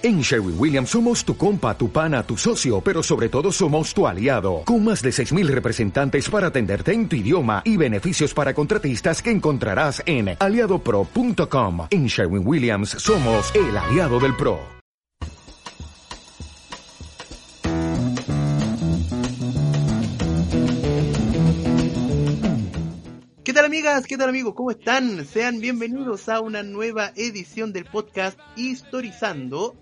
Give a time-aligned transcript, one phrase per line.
[0.00, 4.06] En Sherwin Williams somos tu compa, tu pana, tu socio, pero sobre todo somos tu
[4.06, 9.20] aliado, con más de 6.000 representantes para atenderte en tu idioma y beneficios para contratistas
[9.20, 11.88] que encontrarás en aliadopro.com.
[11.90, 14.60] En Sherwin Williams somos el aliado del PRO.
[23.42, 24.06] ¿Qué tal amigas?
[24.06, 24.54] ¿Qué tal amigos?
[24.54, 25.26] ¿Cómo están?
[25.26, 29.74] Sean bienvenidos a una nueva edición del podcast Historizando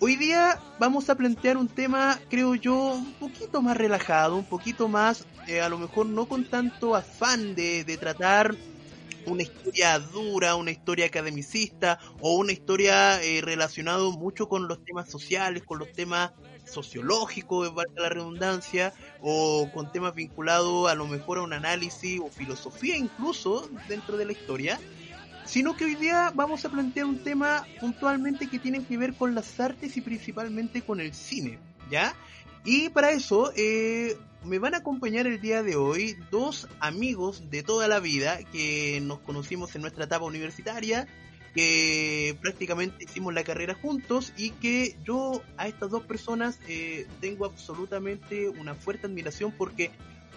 [0.00, 4.86] Hoy día vamos a plantear un tema, creo yo, un poquito más relajado, un poquito
[4.86, 8.54] más, eh, a lo mejor no con tanto afán de, tratar
[9.26, 15.10] una historia dura, una historia academicista o una historia eh, relacionada mucho con los temas
[15.10, 16.30] sociales, con los temas
[16.64, 22.28] sociológicos, valga la redundancia, o con temas vinculados a lo mejor a un análisis o
[22.28, 24.78] filosofía incluso dentro de la historia
[25.48, 29.34] sino que hoy día vamos a plantear un tema puntualmente que tiene que ver con
[29.34, 31.58] las artes y principalmente con el cine,
[31.90, 32.14] ¿ya?
[32.64, 37.62] Y para eso eh, me van a acompañar el día de hoy dos amigos de
[37.62, 41.08] toda la vida que nos conocimos en nuestra etapa universitaria,
[41.54, 47.46] que prácticamente hicimos la carrera juntos y que yo a estas dos personas eh, tengo
[47.46, 49.90] absolutamente una fuerte admiración porque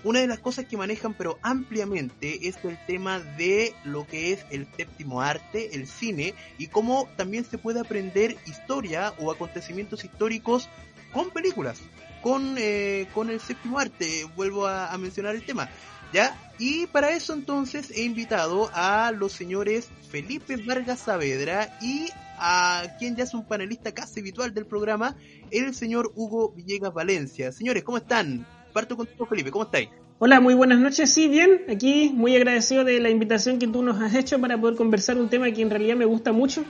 [0.03, 4.45] una de las cosas que manejan pero ampliamente es el tema de lo que es
[4.49, 10.69] el séptimo arte, el cine, y cómo también se puede aprender historia o acontecimientos históricos
[11.13, 11.79] con películas,
[12.21, 15.69] con, eh, con el séptimo arte, vuelvo a, mencionar el tema.
[16.13, 16.35] ¿Ya?
[16.59, 23.15] Y para eso entonces he invitado a los señores Felipe Vargas Saavedra y a quien
[23.15, 25.15] ya es un panelista casi habitual del programa,
[25.51, 27.53] el señor Hugo Villegas Valencia.
[27.53, 28.45] Señores, ¿cómo están?
[28.71, 29.89] Parto contigo, Felipe, ¿cómo estáis?
[30.19, 31.11] Hola, muy buenas noches.
[31.11, 34.75] Sí, bien, aquí muy agradecido de la invitación que tú nos has hecho para poder
[34.75, 36.63] conversar un tema que en realidad me gusta mucho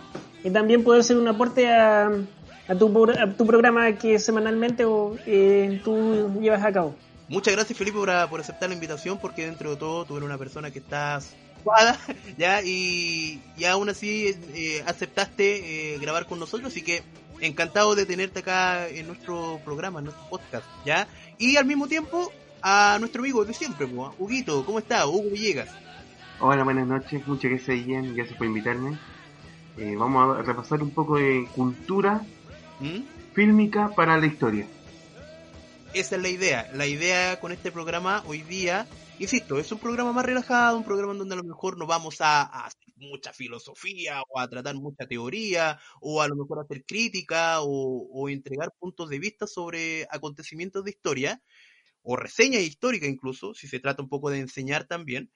[0.44, 2.09] y también poder ser un aporte a,
[2.67, 2.91] a, tu,
[3.38, 6.95] tu, programa que semanalmente o, eh, tú llevas a cabo.
[7.27, 10.38] Muchas gracias, Felipe, por, por, aceptar la invitación porque dentro de todo tú eres una
[10.38, 11.35] persona que estás
[12.38, 17.03] ya y, y aún así eh, aceptaste eh, grabar con nosotros, así que
[17.41, 21.07] encantado de tenerte acá en nuestro programa, en nuestro podcast, ¿ya?
[21.41, 22.31] Y al mismo tiempo,
[22.62, 23.88] a nuestro amigo de siempre,
[24.19, 25.07] Huguito, ¿cómo está?
[25.07, 25.69] Hugo Villegas.
[26.40, 29.00] Hola, buenas noches, muchas gracias Ian, gracias por invitarme.
[29.75, 32.22] Eh, vamos a repasar un poco de cultura
[32.79, 33.34] ¿Mm?
[33.34, 34.68] fílmica para la historia.
[35.96, 36.69] Esa es la idea.
[36.75, 38.85] La idea con este programa hoy día,
[39.18, 42.44] insisto, es un programa más relajado, un programa donde a lo mejor no vamos a,
[42.44, 47.62] a hacer mucha filosofía o a tratar mucha teoría o a lo mejor hacer crítica
[47.62, 51.41] o, o entregar puntos de vista sobre acontecimientos de historia,
[52.03, 55.31] o reseña histórica incluso, si se trata un poco de enseñar también,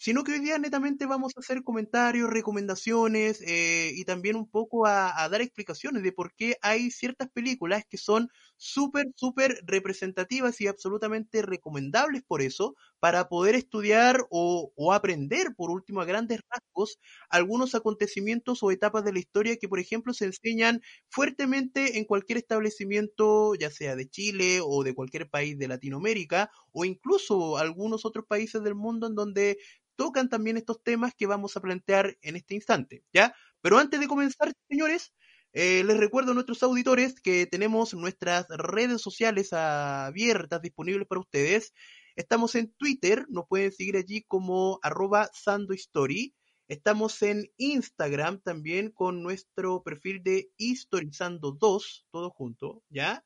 [0.00, 4.86] sino que hoy día netamente vamos a hacer comentarios, recomendaciones eh, y también un poco
[4.86, 8.30] a, dar explicaciones de por qué hay ciertas películas que son
[8.62, 15.70] súper, súper representativas y absolutamente recomendables por eso, para poder estudiar o, o, aprender, por
[15.70, 16.98] último, a grandes rasgos,
[17.30, 22.38] algunos acontecimientos o etapas de la historia que, por ejemplo, se enseñan fuertemente en cualquier
[22.38, 28.26] establecimiento, ya sea de Chile o de cualquier país de Latinoamérica, o incluso algunos otros
[28.26, 29.58] países del mundo en donde
[29.96, 33.34] tocan también estos temas que vamos a plantear en este instante, ¿ya?
[33.60, 35.12] Pero antes de comenzar, señores,
[35.52, 41.72] eh, les recuerdo a nuestros auditores que tenemos nuestras redes sociales abiertas, disponibles para ustedes.
[42.14, 46.34] Estamos en Twitter, nos pueden seguir allí como arroba sandohistory.
[46.68, 53.24] Estamos en Instagram también con nuestro perfil de Historizando2, todo junto, ¿ya?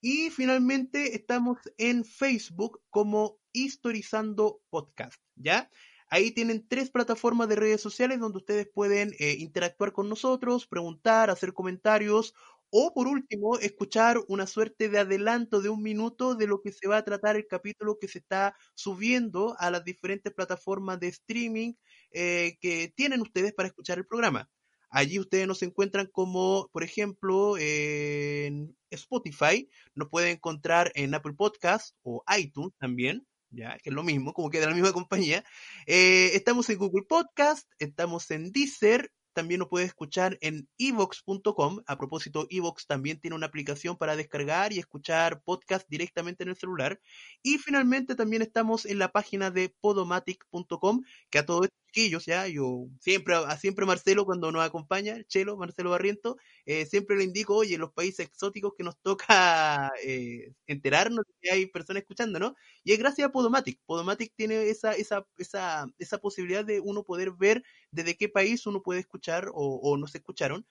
[0.00, 5.70] Y finalmente estamos en Facebook como Historizando Podcast, ¿ya?
[6.12, 11.30] Ahí tienen tres plataformas de redes sociales donde ustedes pueden eh, interactuar con nosotros, preguntar,
[11.30, 12.34] hacer comentarios
[12.68, 16.88] o por último escuchar una suerte de adelanto de un minuto de lo que se
[16.88, 21.74] va a tratar el capítulo que se está subiendo a las diferentes plataformas de streaming
[22.12, 24.50] eh, que tienen ustedes para escuchar el programa.
[24.90, 31.94] Allí ustedes nos encuentran como, por ejemplo, en Spotify, nos pueden encontrar en Apple Podcast
[32.02, 35.44] o iTunes también ya, que es lo mismo, como que de la misma compañía.
[35.86, 41.82] Eh, estamos en Google Podcast, estamos en Deezer, también lo puedes escuchar en evox.com.
[41.86, 46.56] A propósito, Evox también tiene una aplicación para descargar y escuchar podcast directamente en el
[46.56, 47.00] celular.
[47.42, 52.86] Y finalmente también estamos en la página de podomatic.com, que a todos chiquillos, ya, yo
[53.00, 57.74] siempre, a siempre Marcelo cuando nos acompaña, Chelo, Marcelo Barriento, eh, siempre le indico, oye,
[57.74, 62.54] en los países exóticos que nos toca eh, enterarnos que hay personas escuchando, ¿no?
[62.84, 63.80] Y es gracias a Podomatic.
[63.86, 68.82] Podomatic tiene esa, esa, esa, esa posibilidad de uno poder ver desde qué país uno
[68.82, 70.66] puede escuchar o, o nos escucharon.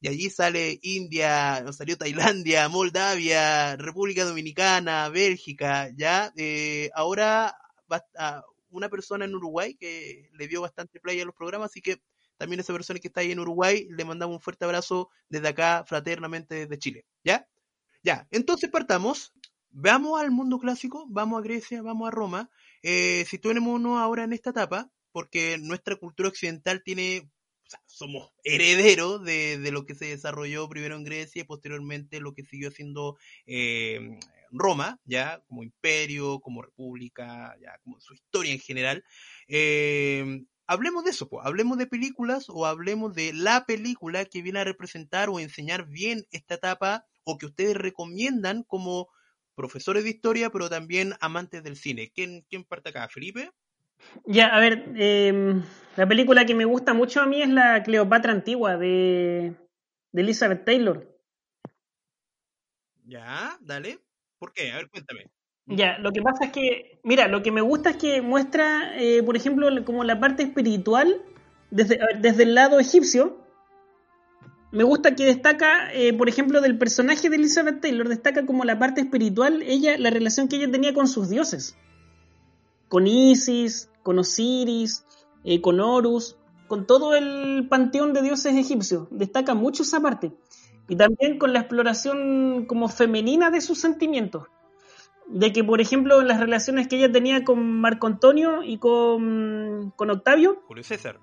[0.00, 7.56] y allí sale India, salió Tailandia, Moldavia, República Dominicana, Bélgica, ya, eh, ahora
[7.90, 8.04] va
[8.74, 12.00] una persona en Uruguay que le dio bastante play a los programas, así que
[12.36, 15.84] también esa persona que está ahí en Uruguay, le mandamos un fuerte abrazo desde acá,
[15.86, 17.46] fraternamente desde Chile, ¿ya?
[18.02, 19.32] Ya, entonces partamos,
[19.70, 22.50] veamos al mundo clásico, vamos a Grecia, vamos a Roma,
[22.82, 27.30] eh, situémonos ahora en esta etapa, porque nuestra cultura occidental tiene
[27.86, 32.68] somos herederos de, lo que se desarrolló primero en Grecia y posteriormente lo que siguió
[32.68, 33.16] haciendo
[33.46, 34.18] eh,
[34.58, 39.04] Roma, ya como imperio, como república, ya como su historia en general.
[39.48, 44.60] Eh, hablemos de eso, pues, hablemos de películas o hablemos de la película que viene
[44.60, 49.08] a representar o enseñar bien esta etapa o que ustedes recomiendan como
[49.54, 52.10] profesores de historia, pero también amantes del cine.
[52.14, 53.08] ¿Quién, quién parte acá?
[53.08, 53.50] ¿Felipe?
[54.26, 55.62] Ya, a ver, em,
[55.96, 59.54] la película que me gusta mucho a mí es la Cleopatra antigua de,
[60.12, 61.10] Elizabeth Taylor.
[63.04, 63.98] Ya, dale.
[64.44, 64.72] ¿Por qué?
[64.72, 65.30] A ver, cuéntame.
[65.64, 69.22] Ya, lo que pasa es que, mira, lo que me gusta es que muestra, eh,
[69.22, 71.22] por ejemplo, como la parte espiritual
[71.70, 73.38] desde, desde el lado egipcio.
[74.70, 78.78] Me gusta que destaca, eh, por ejemplo, del personaje de Elizabeth Taylor, destaca como la
[78.78, 81.78] parte espiritual, ella, la relación que ella tenía con sus dioses.
[82.88, 85.06] Con Isis, con Osiris,
[85.42, 86.36] eh, con Horus,
[86.68, 89.08] con todo el panteón de dioses egipcios.
[89.10, 90.34] Destaca mucho esa parte.
[90.88, 94.48] Y también con la exploración como femenina de sus sentimientos.
[95.26, 99.92] De que, por ejemplo, en las relaciones que ella tenía con Marco Antonio y con,
[99.96, 100.62] con Octavio.
[100.66, 101.18] Julio César.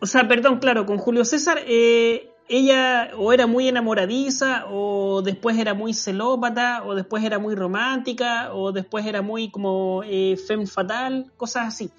[0.00, 5.58] O sea, perdón, claro, con Julio César, eh, ella o era muy enamoradiza, o después
[5.58, 10.66] era muy celópata, o después era muy romántica, o después era muy como eh, femme
[10.66, 11.90] fatal, cosas así.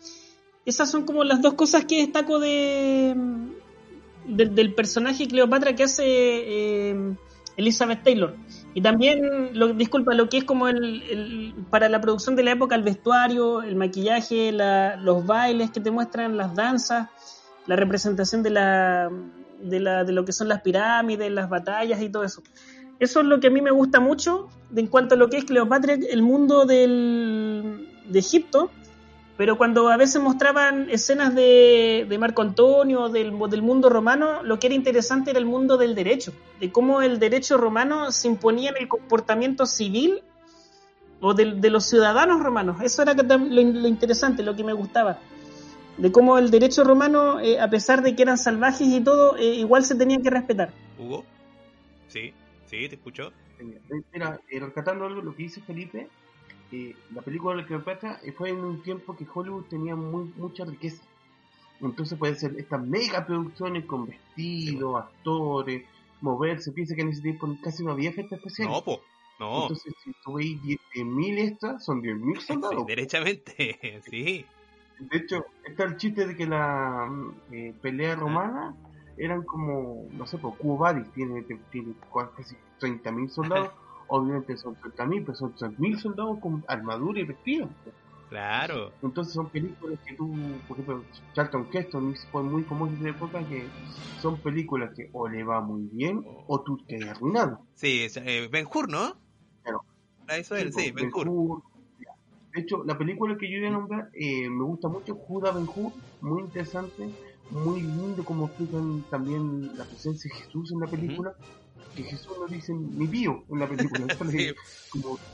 [0.65, 3.15] Esas son como las dos cosas que destaco de,
[4.27, 7.15] del personaje Cleopatra que hace eh,
[7.55, 8.35] Elizabeth Taylor.
[8.73, 12.75] Y también, lo, disculpa, lo que es como el, para la producción de la época,
[12.75, 17.09] el vestuario, el maquillaje, los bailes que te muestran, las danzas,
[17.65, 19.09] la representación de la
[19.61, 22.41] de, la, de lo que son las pirámides, las batallas y todo eso.
[22.99, 25.37] Eso es lo que a mí me gusta mucho de, en cuanto a lo que
[25.37, 28.71] es Cleopatra, el mundo del, de Egipto,
[29.37, 34.59] pero cuando a veces mostraban escenas de, de Marco Antonio, del, del, mundo romano, lo
[34.59, 38.71] que era interesante era el mundo del derecho, de cómo el derecho romano se imponía
[38.71, 40.23] en el comportamiento civil
[41.21, 42.81] o de, de los ciudadanos romanos.
[42.81, 45.19] Eso era lo, lo interesante, lo que me gustaba
[45.97, 49.55] de cómo el derecho romano, eh, a pesar de que eran salvajes y todo, eh,
[49.55, 50.71] igual se tenía que respetar.
[50.97, 51.25] Hugo,
[52.07, 52.33] sí,
[52.67, 53.31] sí, te escucho.
[54.13, 56.07] Mira, eh, rescatando algo lo que dice Felipe,
[56.71, 61.03] la película de Cleopatra fue en un tiempo que Hollywood tenía muy, mucha riqueza.
[61.81, 65.83] Entonces puede ser estas mega producciones con vestidos, actores,
[66.21, 66.71] moverse.
[66.71, 68.75] Piensa que en ese tiempo casi no había efectos especiales.
[68.75, 69.01] No, po.
[69.39, 69.63] No.
[69.63, 72.75] Entonces, si tú veis 10.000 extras, son 10.000 soldados.
[72.79, 74.45] Sí, derechamente, sí.
[74.99, 77.07] De hecho, está el chiste de que la
[77.51, 78.75] eh, pelea romana
[79.15, 81.93] eran como, no sé, pues Cubadis tiene, tiene
[82.35, 83.71] casi 30.000 soldados.
[84.07, 87.69] Obviamente son 30.000, pero son 3.000 soldados con armadura y vestidos.
[88.29, 88.91] Claro.
[89.01, 90.35] Entonces son películas que tú,
[90.67, 93.65] por ejemplo, Charlton Heston fue muy famoso en época que
[94.21, 97.61] son películas que o le va muy bien o tú te arruinado.
[97.75, 99.15] Sí, eh, Ben Hur, ¿no?
[99.63, 99.81] Claro.
[100.27, 101.61] Eso es, sí, Ben, Hur
[102.57, 105.67] de hecho, la película que yo voy a nombrar eh, me gusta mucho, Judas Ben
[105.67, 107.07] Hur, muy interesante,
[107.51, 111.35] muy lindo como explican también la presencia de Jesús en la película.
[111.95, 114.05] Que Jesús no dice mi tío en la película,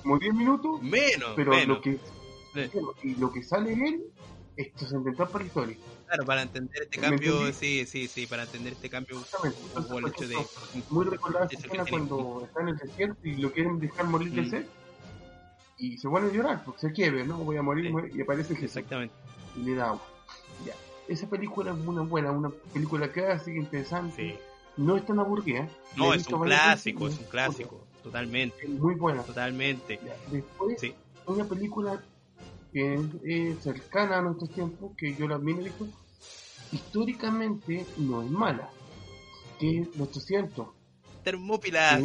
[0.04, 2.00] como, 10 minutos, menos, pero lo que
[3.04, 4.04] y lo que sale en él
[4.56, 5.78] es trascendental para la historia.
[6.06, 9.18] Claro, para entender este cambio, sí, sí, sí, para entender este cambio
[9.98, 10.38] el hecho de...
[10.90, 14.50] Muy recordada esa escena cuando está en el desierto y lo quieren dejar morir de
[14.50, 14.66] sed
[15.78, 17.38] y se vuelve a llorar porque se quiere, ¿no?
[17.38, 18.78] Voy a morir, y aparece Jesús.
[18.78, 19.14] Exactamente.
[19.56, 20.08] Y le da agua.
[20.66, 20.74] Ya.
[21.08, 24.40] Esa película es una buena, una película que así interesante.
[24.78, 25.70] No es tan aburrida.
[25.96, 28.68] No, es un clásico, es un clásico, totalmente.
[28.68, 29.24] muy buena.
[29.24, 30.00] Totalmente.
[30.32, 30.82] Después,
[31.28, 32.02] una película
[32.72, 35.88] que es, cercana a nuestros tiempos, que yo también he visto,
[36.72, 38.70] históricamente no es mala,
[39.60, 40.68] que es Los 300.
[41.24, 42.02] Termópilas.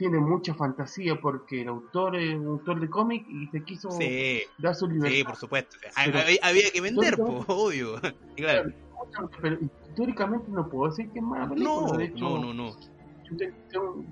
[0.00, 3.90] Tiene mucha fantasía porque el autor es un autor de cómic y se quiso
[4.56, 5.14] dar su libertad.
[5.14, 5.76] Sí, por supuesto.
[5.94, 8.00] había, que vender, obvio.
[8.34, 8.70] claro.
[9.42, 11.86] Pero históricamente no puedo decir que es mala película.
[11.86, 12.70] No, de hecho, no, no, no.
[13.30, 13.36] Yo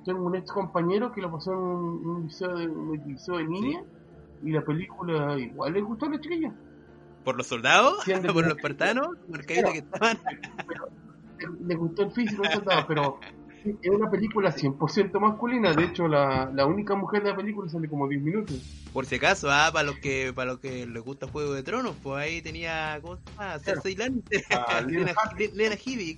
[0.04, 3.83] tengo, un ex compañero que lo pasó en un, liceo de, un liceo de niña
[4.45, 6.52] y la película igual le gustó a la chiquilla.
[7.25, 8.04] ¿Por los soldados?
[8.35, 9.09] ¿Por los espartanos?
[9.26, 10.18] Marcaditos que estaban.
[11.66, 13.21] le gustó el físico de soldado, pero
[13.65, 15.73] es una película 100% masculina.
[15.73, 18.57] De hecho, la, la única mujer de la película sale como 10 minutos.
[18.93, 21.97] Por si acaso, ah, para los que para los que les gusta Juego de Tronos,
[22.03, 23.59] pues ahí tenía, ¿cómo se llama?
[23.59, 24.81] Cersei Lannister, Ah,
[25.55, 26.17] Lena Headey.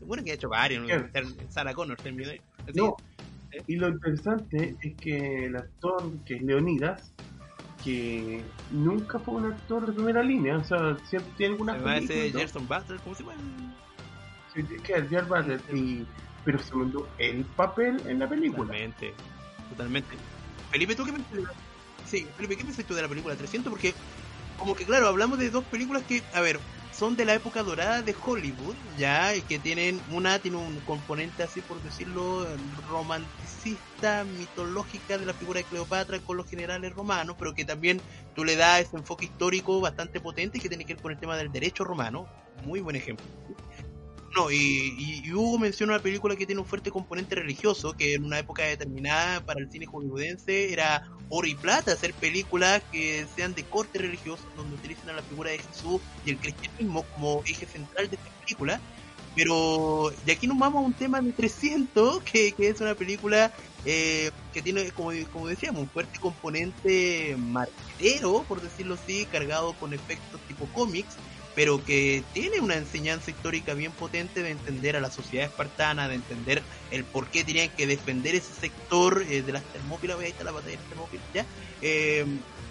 [0.00, 0.86] Bueno que ha hecho varios.
[1.48, 2.30] Sarah Connor, terminó.
[2.74, 2.96] No,
[3.66, 7.12] y lo interesante es que el actor, que es Leonidas,
[7.82, 12.40] que nunca fue un actor de primera línea, o sea, siempre tiene alguna ese película,
[12.40, 13.34] Gerson Butler, ¿cómo se llama?
[14.54, 16.06] Sí, que es Jared Butler, y,
[16.44, 16.72] pero se
[17.18, 18.64] el papel en la película.
[18.64, 19.14] Totalmente,
[19.68, 20.16] totalmente.
[20.70, 21.50] Felipe, ¿tú qué la-
[22.06, 23.70] Sí, Felipe, ¿qué tú de la película 300?
[23.70, 23.94] Porque,
[24.58, 26.58] como que claro, hablamos de dos películas que, a ver,
[26.92, 31.42] son de la época dorada de Hollywood, ya, y que tienen, una tiene un componente
[31.42, 32.46] así por decirlo,
[32.88, 38.00] romanticista, mitológica de la figura de Cleopatra con los generales romanos, pero que también
[38.34, 41.36] tú le das ese enfoque histórico bastante potente que tiene que ver con el tema
[41.36, 42.26] del derecho romano.
[42.64, 43.24] Muy buen ejemplo.
[44.36, 44.94] No, y,
[45.26, 48.62] y- Hugo menciona una película que tiene un fuerte componente religioso, que en una época
[48.64, 53.98] determinada para el cine hollywoodense era oro y plata, hacer películas que sean de corte
[53.98, 58.16] religioso, donde utilicen a la figura de Jesús y el cristianismo como eje central de
[58.16, 58.80] esta película.
[59.34, 63.52] Pero, y aquí nos vamos a un tema de 300, que, que es una película
[63.84, 69.92] eh, que tiene, como, como decíamos, un fuerte componente marquetero, por decirlo así, cargado con
[69.92, 71.16] efectos tipo cómics,
[71.60, 76.14] pero que tiene una enseñanza histórica bien potente de entender a la sociedad espartana, de
[76.14, 80.42] entender el por qué tenían que defender ese sector eh, de las termópilas, ahí está
[80.42, 81.44] la batalla de las termópilas, ¿ya?
[81.82, 82.24] Eh,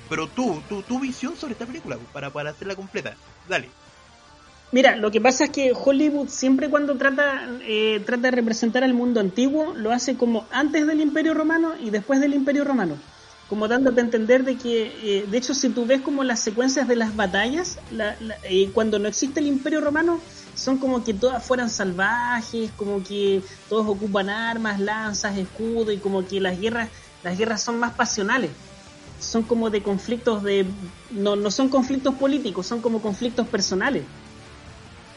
[0.10, 3.16] pero tú, tú, tu visión sobre esta película, para, para hacerla completa,
[3.48, 3.70] dale.
[4.72, 8.96] Mira, lo que pasa es que Hollywood siempre cuando trata, eh, trata de representar al
[8.96, 12.98] mundo antiguo, lo hace como antes del Imperio Romano y después del Imperio Romano.
[13.50, 16.88] Como dándote a entender de que, eh, de hecho, si tú ves como las secuencias
[16.88, 20.22] de las batallas, la- la- eh, cuando no existe el Imperio Romano,
[20.54, 26.24] son como que todas fueran salvajes, como que todos ocupan armas, lanzas, escudos, y como
[26.26, 26.90] que las guerras,
[27.24, 28.52] las guerras son más pasionales
[29.20, 30.66] son como de conflictos de
[31.12, 34.04] no, no son conflictos políticos, son como conflictos personales.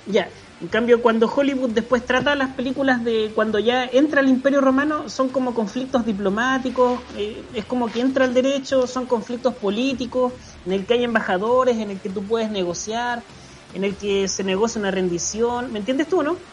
[0.07, 0.29] Ya,
[0.63, 5.09] en cambio cuando Hollywood después trata las películas de cuando ya entra el Imperio Romano
[5.09, 10.73] son como conflictos diplomáticos, eh, es como que entra el derecho, son conflictos políticos en
[10.73, 13.27] el que hay embajadores, en el que tú puedes negociar,
[13.73, 16.47] en el que se negocia una rendición, ¿me entiendes tú, no?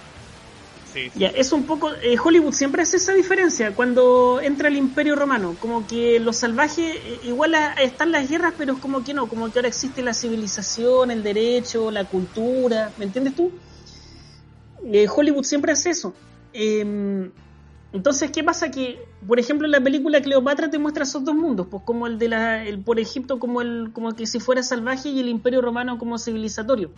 [0.84, 1.90] Sí, Ya, es un poco.
[1.96, 5.58] eh, Hollywood siempre hace esa diferencia cuando entra el Imperio Romano.
[5.60, 9.28] Como que los salvajes, eh, igual a- están las guerras, pero es como que no,
[9.28, 12.94] como que ahora existe la civilización, el derecho, la cultura.
[12.98, 13.60] ¿Me entiendes tú?
[14.92, 16.14] Eh, Hollywood siempre hace eso.
[16.54, 17.30] Eh,
[17.92, 18.70] entonces, ¿qué pasa?
[18.70, 22.20] Que, por ejemplo, en la película Cleopatra te muestra esos dos mundos, pues como el
[22.20, 25.62] de la, el por Egipto como el, como que si fuera salvaje y el Imperio
[25.62, 26.92] Romano como civilizatorio.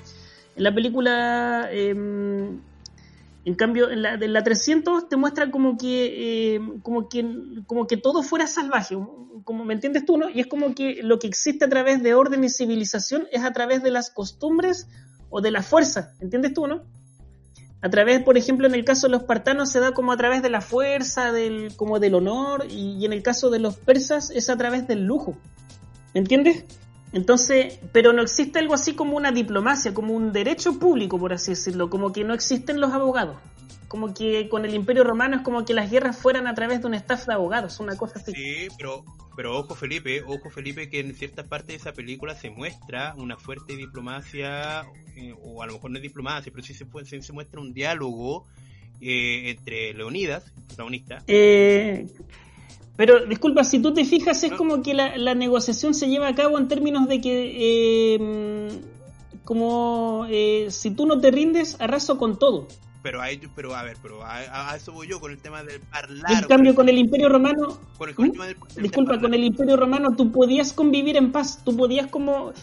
[0.57, 6.55] En la película, eh, en cambio, en la, en la 300 te muestra como que,
[6.55, 7.25] eh, como que,
[7.67, 8.97] como que todo fuera salvaje,
[9.45, 10.29] como me entiendes tú, ¿no?
[10.29, 13.53] Y es como que lo que existe a través de orden y civilización es a
[13.53, 14.89] través de las costumbres
[15.29, 16.83] o de la fuerza, ¿entiendes tú, no?
[17.83, 20.43] A través, por ejemplo, en el caso de los espartanos se da como a través
[20.43, 24.49] de la fuerza, del, como del honor, y, en el caso de los persas es
[24.49, 25.35] a través del lujo.
[26.13, 26.65] ¿Me entiendes?
[27.11, 31.51] Entonces, pero no existe algo así como una diplomacia, como un derecho público, por así
[31.51, 33.37] decirlo, como que no existen los abogados.
[33.91, 36.87] Como que con el Imperio Romano es como que las guerras fueran a través de
[36.87, 38.31] un staff de abogados, una cosa así.
[38.31, 39.03] Sí, pero,
[39.35, 43.35] pero ojo Felipe, ojo Felipe que en ciertas partes de esa película se muestra una
[43.35, 44.83] fuerte diplomacia,
[45.17, 47.59] eh, o a lo mejor no es diplomacia, pero sí se, puede- sí se muestra
[47.59, 48.45] un diálogo
[49.01, 52.07] eh, entre Leonidas, el protagonista, Eh,
[52.95, 56.35] pero disculpa, si tú te fijas, es como que la, la negociación se lleva a
[56.35, 58.79] cabo en términos de que,
[59.43, 62.69] como eh, si tú no te rindes, arraso con todo.
[63.01, 65.63] Pero hay, pero a ver, pero a, a- a eso voy yo con el tema
[65.63, 68.33] del En hablar, cambio, con el Imperio Romano, con el, con el ¿Mm?
[68.33, 72.07] tema del- del disculpa, con el Imperio Romano tú podías convivir en paz, tú podías
[72.07, 72.53] como...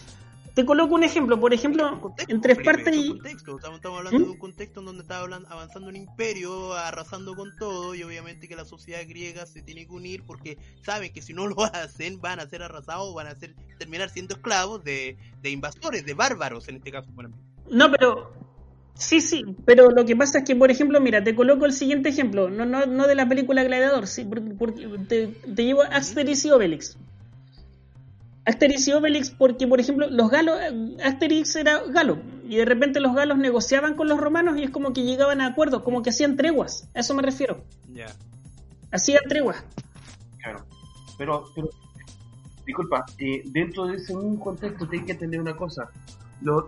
[0.55, 3.09] Te coloco un ejemplo, por ejemplo, Contexto, entre Felipe, Esparta es un y...
[3.09, 3.55] contexto.
[3.55, 4.23] Estamos, estamos hablando ¿Mm?
[4.23, 8.47] de un contexto en donde estaba hablan- avanzando un imperio, arrasando con todo, y obviamente
[8.49, 12.19] que la sociedad griega se tiene que unir porque saben que si no lo hacen
[12.19, 16.67] van a ser arrasados, van a ser terminar siendo esclavos de, de invasores, de bárbaros
[16.67, 17.09] en este caso.
[17.11, 17.37] ejemplo.
[17.71, 18.33] No, pero...
[18.99, 22.09] Sí, sí, pero lo que pasa es que, por ejemplo, mira, te coloco el siguiente
[22.09, 25.87] ejemplo, no, no, no de la película Gladiador, sí, porque, porque te, te llevo a
[25.87, 26.97] Asterix y Obelix.
[28.43, 30.59] Asterix y Obelix porque, por ejemplo, los galos,
[31.01, 34.91] Asterix era galo, y de repente los galos negociaban con los romanos y es como
[34.91, 37.63] que llegaban a acuerdos, como que hacían treguas, a eso me refiero,
[37.93, 38.07] Ya.
[38.91, 39.63] hacían treguas.
[40.41, 40.65] Claro.
[41.17, 41.69] Pero, pero
[42.65, 45.89] disculpa, eh, dentro de ese mismo contexto hay que entender una cosa.
[46.41, 46.65] Los,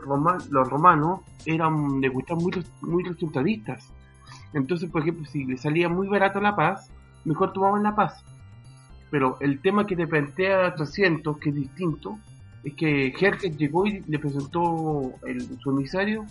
[0.50, 3.92] los romanos eran, les gustaban muy, muy resultadistas.
[4.54, 6.92] Entonces, por ejemplo, si le salía muy barato la paz,
[7.25, 8.24] mejor tomaban la paz.
[9.10, 12.18] Pero el tema que te plantea 300, que es distinto,
[12.63, 16.25] es que Jerjes llegó y le presentó el, su emisario,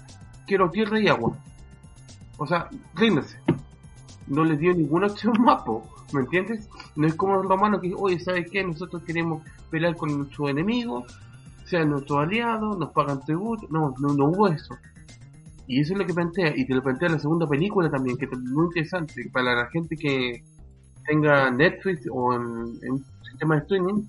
[0.47, 1.37] quiero tierra y agua.
[2.39, 3.39] O sea, ríndanse.
[4.27, 5.63] No les dio ninguna opción más,
[6.13, 6.69] ¿me entiendes?
[6.97, 8.65] No es como los romanos que, oye, ¿sabes qué?
[8.65, 11.05] Nosotros queremos pelear con nuestro enemigo,
[11.71, 13.67] sean nuestros aliados, nos pagan tributo.
[13.71, 14.75] No, no, no hubo eso.
[15.67, 18.25] Y eso es lo que plantea, y te lo plantea la segunda película también, que
[18.25, 20.43] es muy interesante para la gente que
[21.07, 24.03] tenga Netflix o en, un sistema de streaming,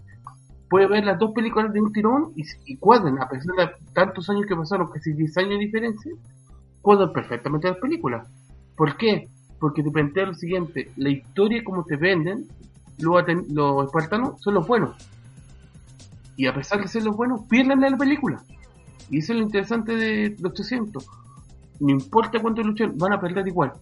[0.70, 4.28] puede ver las dos películas de un tirón y, y cuadran, a pesar de tantos
[4.32, 6.12] años que pasaron, casi 10 años de diferencia,
[6.82, 8.28] cuadran perfectamente las películas.
[8.76, 9.28] ¿Por qué?
[9.60, 12.48] Porque te plantea lo siguiente, la historia como te venden,
[12.98, 14.98] los, los espartanos son los buenos.
[16.36, 18.44] Y a pesar de ser los buenos, pierden la película.
[19.10, 21.06] Y eso es lo interesante de los 300.
[21.80, 23.74] No importa cuánto luchan, van a perder igual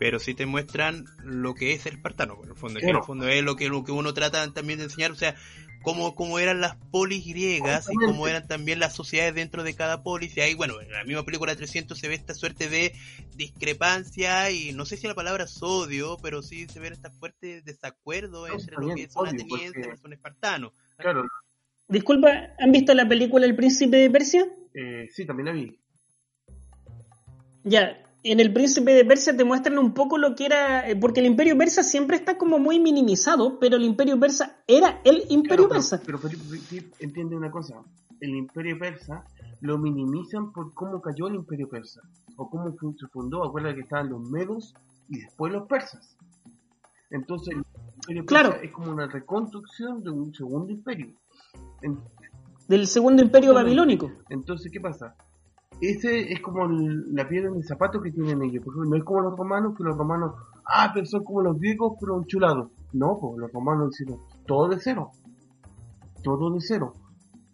[0.00, 3.02] pero sí te muestran lo que es el espartano, en el fondo, que en el
[3.02, 5.36] fondo es lo que, lo que uno trata también de enseñar, o sea,
[5.82, 10.02] cómo, cómo eran las polis griegas y cómo eran también las sociedades dentro de cada
[10.02, 12.94] polis, y ahí, bueno, en la misma película 300 se ve esta suerte de
[13.34, 17.60] discrepancia y no sé si la palabra es odio, pero sí se ve esta fuerte
[17.60, 20.72] desacuerdo entre lo que es un ateniense y un espartano.
[21.00, 21.24] Claro.
[21.88, 22.28] Disculpa,
[22.58, 24.46] ¿han visto la película El Príncipe de Persia?
[24.74, 25.78] Eh, sí, también la vi.
[27.64, 31.20] Ya, en el príncipe de Persia te muestran un poco lo que era, eh, porque
[31.20, 35.68] el imperio persa siempre está como muy minimizado, pero el imperio persa era el imperio
[35.68, 36.00] persa.
[36.04, 36.20] Pero,
[36.98, 37.82] entiende una cosa,
[38.20, 39.24] el imperio persa
[39.60, 42.00] lo minimizan por cómo cayó el imperio persa,
[42.36, 44.74] o cómo se fundó, acuérdate que estaban los medos
[45.08, 46.16] y después los persas.
[47.10, 47.56] Entonces
[48.08, 51.12] imperio persa es como una reconstrucción de un segundo imperio.
[52.68, 54.10] Del segundo imperio babilónico.
[54.28, 55.14] Entonces, ¿qué pasa?
[55.80, 58.62] ese es como la piedra en el zapato que tienen ellos.
[58.64, 60.34] Porque no es como los romanos, que los romanos,
[60.66, 62.70] ah, pero son como los griegos, pero enchulados.
[62.92, 65.10] No, pues los romanos hicieron todo de cero.
[66.22, 66.94] Todo de cero.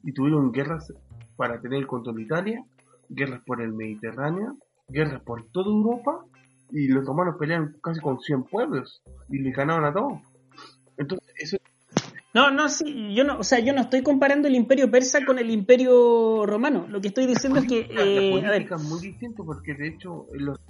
[0.03, 0.92] Y tuvieron guerras
[1.37, 2.64] para tener el control de Italia,
[3.09, 4.57] guerras por el Mediterráneo,
[4.88, 6.25] guerras por toda Europa,
[6.70, 10.20] y los romanos pelearon casi con 100 pueblos, y les ganaron a todos.
[11.37, 11.57] Eso
[12.37, 15.38] no, no, sí, yo no, o sea, yo no estoy comparando el imperio persa con
[15.38, 16.87] el imperio romano.
[16.87, 17.88] Lo que estoy diciendo es que...
[17.88, 20.61] Eh, la política es muy distinto porque de hecho los,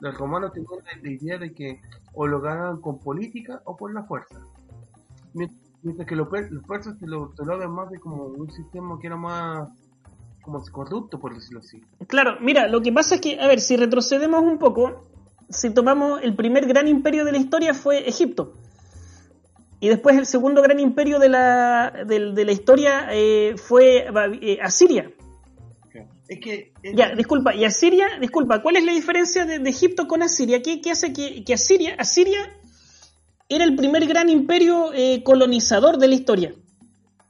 [0.00, 1.80] los romanos tenían la idea de que
[2.12, 4.40] o lo ganaban con política o por la fuerza.
[5.32, 9.16] Mientras que los, persas te lo, te lo más de como un sistema que era
[9.16, 9.68] más
[10.42, 11.80] como corrupto, por decirlo así.
[12.08, 15.06] Claro, mira, lo que pasa es que, a ver, si retrocedemos un poco,
[15.50, 18.54] si tomamos el primer gran imperio de la historia fue Egipto.
[19.80, 24.06] Y después el segundo gran imperio de la, de, la historia eh, fue
[24.42, 25.10] eh, Asiria.
[26.28, 30.62] Es que, Ya, disculpa, y Asiria, disculpa, ¿cuál es la diferencia de, Egipto con Asiria?
[30.62, 32.38] ¿Qué, qué hace que, que, Asiria, Asiria
[33.48, 36.54] era el primer gran imperio eh, colonizador de la historia?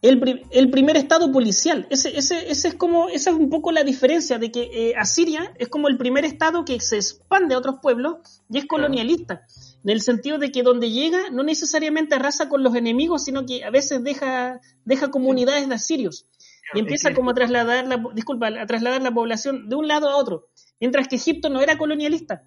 [0.02, 1.86] El, el, primer estado policial.
[1.88, 5.68] Ese, ese, ese es como, esa es un poco la diferencia de que Asiria es
[5.68, 9.46] como el primer estado que se expande a otros pueblos y es colonialista
[9.82, 13.64] en el sentido de que donde llega no necesariamente arrasa con los enemigos, sino que
[13.64, 16.26] a veces deja, deja comunidades de asirios
[16.74, 20.16] y empieza como a trasladar la, disculpa, a trasladar la población de un lado a
[20.16, 22.42] otro, mientras que Egipto no era colonialista.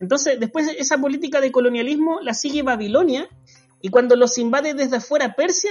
[0.00, 3.28] Entonces, después esa política de colonialismo la sigue Babilonia
[3.80, 5.70] y cuando los invade desde afuera Persia,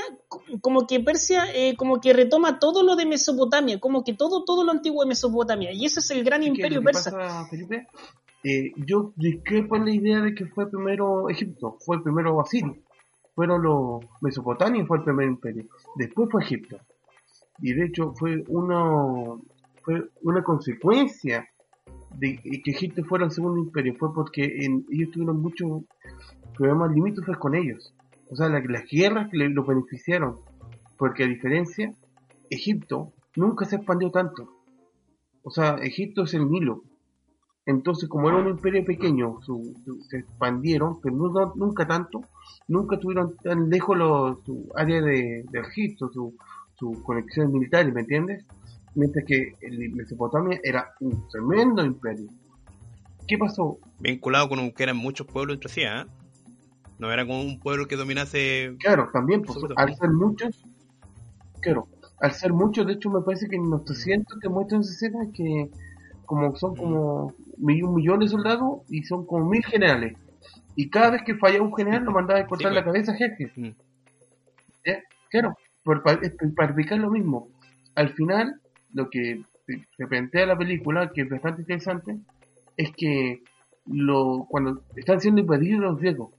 [0.62, 4.63] como que Persia eh, como que retoma todo lo de Mesopotamia, como que todo todo
[4.63, 7.12] lo antiguo de Mesopotamia y ese es el gran imperio persa.
[8.43, 12.75] Eh, yo discrepo en la idea de que fue primero Egipto, fue primero Asiria,
[13.36, 16.77] fueron los Mesopotamia fue el primer imperio, después fue Egipto.
[17.60, 19.39] Y de hecho fue una,
[19.84, 21.47] fue una consecuencia
[22.17, 25.84] de que Egipto fuera el segundo imperio, fue porque ellos tuvieron muchos
[26.56, 27.93] problemas limítrofes con ellos.
[28.29, 30.38] O sea, las guerras que lo beneficiaron,
[30.97, 31.93] porque a diferencia,
[32.49, 34.49] Egipto nunca se expandió tanto.
[35.43, 36.84] O sea, Egipto es el Nilo,
[37.65, 39.39] entonces, como era un imperio pequeño,
[40.10, 41.15] se expandieron, pero
[41.56, 42.21] nunca tanto,
[42.67, 46.36] nunca tuvieron tan lejos los, su área de, registro, su,
[46.76, 48.45] su conexión militar, ¿me entiendes?
[48.95, 52.28] Mientras que el Mesopotamia era un tremendo imperio.
[53.28, 53.80] ¿Qué pasó?
[53.99, 56.06] Vinculado con un, que eran muchos pueblos entre sí, ¿eh?
[56.99, 58.76] No era como un pueblo que dominase.
[58.80, 60.63] Claro, también, pues, al ser muchos,
[61.62, 61.88] claro,
[62.19, 65.71] al ser muchos, de hecho, me parece que en los 300 te muestran escena que
[66.34, 70.17] como son como un millón de soldados y son como mil generales.
[70.76, 73.52] Y cada vez que falla un general lo mandaba a cortar la cabeza jefe.
[75.30, 77.48] Claro, para, explicar lo mismo.
[77.96, 78.60] Al final,
[78.93, 82.19] lo que se- plantea la película, que es bastante interesante,
[82.78, 83.41] es que
[83.86, 86.32] lo, cuando están siendo invadidos los griegos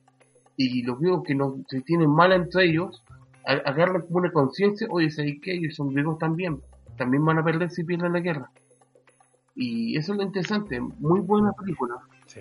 [0.56, 3.02] y los griegos que no se tienen mal entre ellos,
[3.44, 5.54] agarran como una conciencia, oye, ¿sabes qué?
[5.54, 6.60] Ellos son griegos también,
[6.96, 8.50] también van a perder si pierden la guerra.
[9.54, 11.94] Y eso es lo interesante, muy buena película.
[12.26, 12.40] Sí.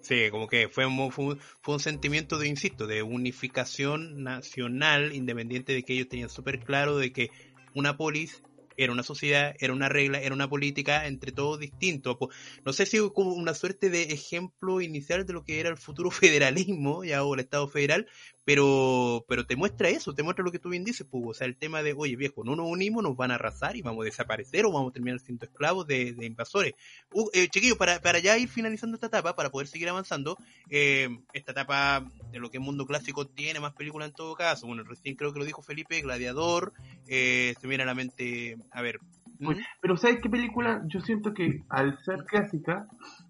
[0.00, 1.38] Sí, como que fue un, fue,
[1.74, 7.10] un- sentimiento de, insisto, de unificación nacional, independiente de que ellos tenían súper claro de
[7.10, 7.30] que
[7.74, 8.42] una polis
[8.76, 12.16] era una sociedad, era una regla, era una política, entre todos distintos.
[12.16, 12.28] Po-
[12.66, 16.10] No sé si como una suerte de ejemplo inicial de lo que era el futuro
[16.10, 18.06] federalismo, ya o el Estado federal,
[18.44, 21.46] pero, pero te muestra eso, te muestra lo que tú bien dices, pues, o sea,
[21.46, 24.04] el tema de, oye viejo, no nos unimos, nos van a arrasar y vamos a
[24.04, 26.74] desaparecer o vamos a terminar siendo esclavos de, de invasores.
[27.12, 30.36] Uh, eh, chiquillos, para, para ya ir finalizando esta etapa, para poder seguir avanzando,
[30.68, 34.66] eh, esta etapa de lo que es mundo clásico tiene más películas en todo caso.
[34.66, 36.72] Bueno, recién creo que lo dijo Felipe, Gladiador,
[37.08, 39.00] eh, se viene a la mente, a ver.
[39.38, 39.46] ¿Mm?
[39.46, 40.82] Pues, pero ¿sabes qué película?
[40.86, 42.86] Yo siento que al ser clásica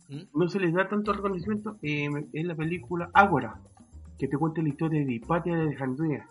[0.08, 0.22] ¿Mm?
[0.34, 1.78] no se les da tanto reconocimiento.
[1.82, 3.60] eh, es la película Ágora,
[4.18, 6.26] que te cuenta la historia de Hipatia de Alejandría.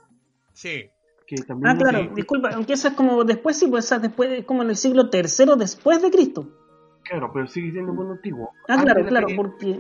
[0.53, 0.89] Sí,
[1.27, 4.45] Que también Ah, claro, disculpa, aunque esa es como después, sí, pues esa después, es
[4.45, 6.47] como en el siglo tercero después de Cristo.
[7.03, 8.51] Claro, pero sigue siendo muy antiguo.
[8.67, 9.79] Ah, Antes claro, claro, porque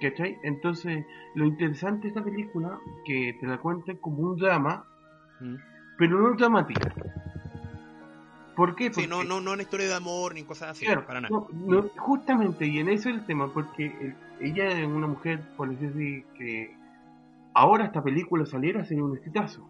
[0.00, 0.38] ¿Cachai?
[0.44, 4.84] Entonces, lo interesante de esta película, que te la cuentan como un drama,
[5.40, 5.56] ¿Mm?
[5.98, 6.94] pero no dramática.
[8.56, 8.86] ¿Por qué?
[8.86, 11.30] sí Porque, no, no, no una historia de amor ni cosas así, claro, para nada.
[11.34, 15.40] no, no, justamente, y en eso es el tema, porque el- ella es una mujer,
[15.56, 16.74] por decir así, que
[17.54, 19.66] ahora esta película saliera sería un exitazo.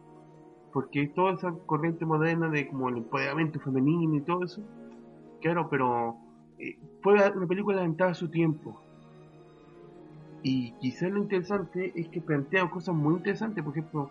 [0.72, 4.62] Porque toda esa corriente moderna de como el empoderamiento femenino y todo eso,
[5.40, 6.16] claro, pero
[6.58, 8.80] eh, fue una película adelantada a su tiempo.
[10.42, 13.64] Y quizás lo interesante es que plantea cosas muy interesantes.
[13.64, 14.10] Por ejemplo,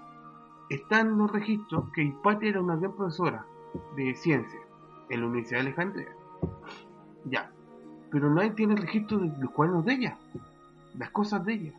[0.70, 3.46] están los registros que Hipatia era una gran profesora
[3.96, 4.60] de ciencia
[5.10, 6.10] en la Universidad de Alejandría.
[7.26, 7.52] Ya.
[8.12, 10.18] Pero nadie tiene registro de los cuadernos de ella,
[10.98, 11.74] las cosas de ella.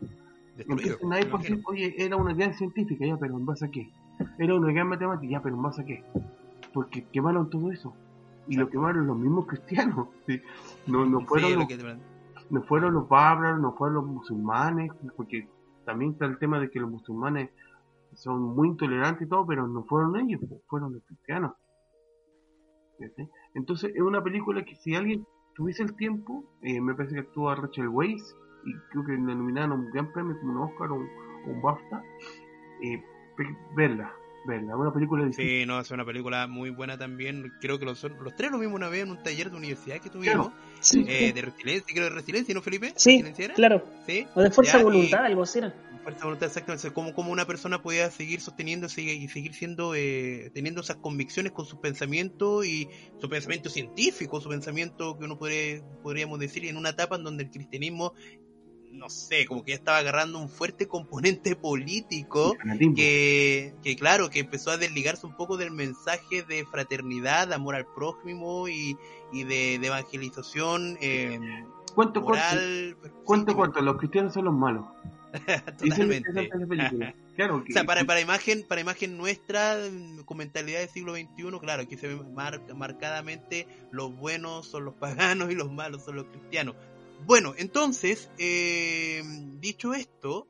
[0.66, 3.90] Destruido, Entonces nadie decir, oye, era una gran científica, ya, pero ¿en base a qué?
[4.38, 6.04] Era una gran matemática, ya, pero ¿en base a qué?
[6.72, 7.94] Porque quemaron todo eso.
[8.48, 10.08] Y lo quemaron los mismos cristianos.
[10.26, 10.40] ¿sí?
[10.86, 11.78] No, no fueron lo los te-
[12.50, 15.48] no fueron los bárbaros, no fueron los musulmanes, porque
[15.84, 17.50] también está el tema de que los musulmanes
[18.14, 21.52] son muy intolerantes y todo, pero no fueron ellos, pues, fueron los cristianos.
[23.54, 27.54] Entonces es una película que si alguien tuviese el tiempo, eh, me parece que actúa
[27.54, 30.94] Rachel Weisz, y creo que le nominaron a un gran premio como un Oscar o
[30.96, 31.08] un,
[31.46, 32.02] un BAFTA,
[32.82, 33.02] eh,
[33.76, 34.12] verla,
[34.46, 35.46] verla, una película difícil.
[35.60, 37.52] Sí, no, es una película muy buena también.
[37.60, 40.10] Creo que los, los tres lo vimos una vez en un taller de universidad que
[40.10, 40.48] tuvimos.
[40.48, 40.52] Claro.
[40.80, 42.92] sí, eh, de resiliencia, creo de resiliencia, ¿no, Felipe?
[42.96, 43.22] sí,
[43.54, 44.26] claro, Sí.
[44.34, 45.74] o de fuerza Ya, de y- voluntad, algo así era.
[46.02, 46.90] Fuerza de voluntad, exactamente.
[46.92, 51.66] Cómo, cómo una persona podía seguir sosteniéndose y seguir siendo, eh, teniendo esas convicciones con
[51.66, 56.88] sus pensamientos y su pensamiento científico, su pensamiento que uno podría, podríamos decir en una
[56.90, 58.14] etapa en donde el cristianismo,
[58.92, 62.56] no sé, como que ya estaba agarrando un fuerte componente político
[62.94, 67.74] que, que claro, que empezó a desligarse un poco del mensaje de fraternidad, de amor
[67.76, 68.96] al prójimo y,
[69.32, 71.38] y de, de evangelización eh,
[71.94, 72.96] Cuento corto, moral.
[73.24, 74.86] cuento Sí, corto, los cristianos son los malos.
[75.78, 76.50] Totalmente.
[77.36, 79.74] Claro, que, O sea, para, para imagen, para imagen nuestra,
[80.26, 84.94] con mentalidad del siglo XXI, claro, aquí se ve mar- marcadamente los buenos son los
[84.96, 86.74] paganos y los malos son los cristianos.
[87.26, 89.22] Bueno, entonces, eh,
[89.60, 90.48] dicho esto,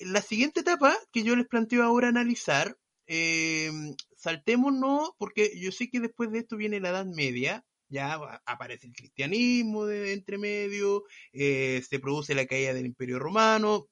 [0.00, 3.70] la siguiente etapa que yo les planteo ahora analizar, eh,
[4.16, 8.94] saltémonos, porque yo sé que después de esto viene la Edad Media, ya aparece el
[8.94, 13.88] cristianismo de entre medio, eh, se produce la caída del Imperio Romano,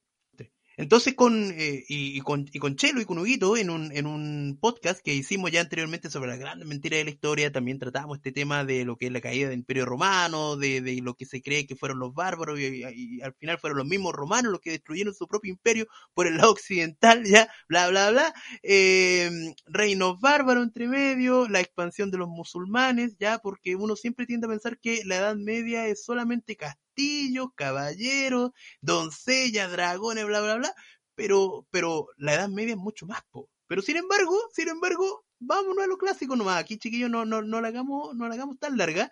[0.80, 4.06] entonces con, eh, y, y con y con Chelo y con Huguito en un, en
[4.06, 8.16] un podcast que hicimos ya anteriormente sobre las grandes mentiras de la historia, también tratamos
[8.16, 11.26] este tema de lo que es la caída del Imperio Romano, de, de lo que
[11.26, 14.70] se cree que fueron los bárbaros y, al final fueron los mismos romanos los que
[14.70, 18.34] destruyeron su propio imperio por el lado occidental, ya, bla, bla, bla.
[18.62, 19.30] Eh,
[19.66, 24.50] reinos bárbaros entre medio, la expansión de los musulmanes, ya, porque uno siempre tiende a
[24.50, 26.56] pensar que la Edad Media es solamente
[27.54, 30.74] caballeros, doncellas, dragones, bla, bla, bla,
[31.14, 33.48] pero, pero la Edad Media es mucho más, po.
[33.66, 36.58] Pero sin embargo, sin embargo, vámonos a lo clásico nomás.
[36.58, 39.10] Aquí, chiquillos, no, no, no la hagamos, no la hagamos tan larga.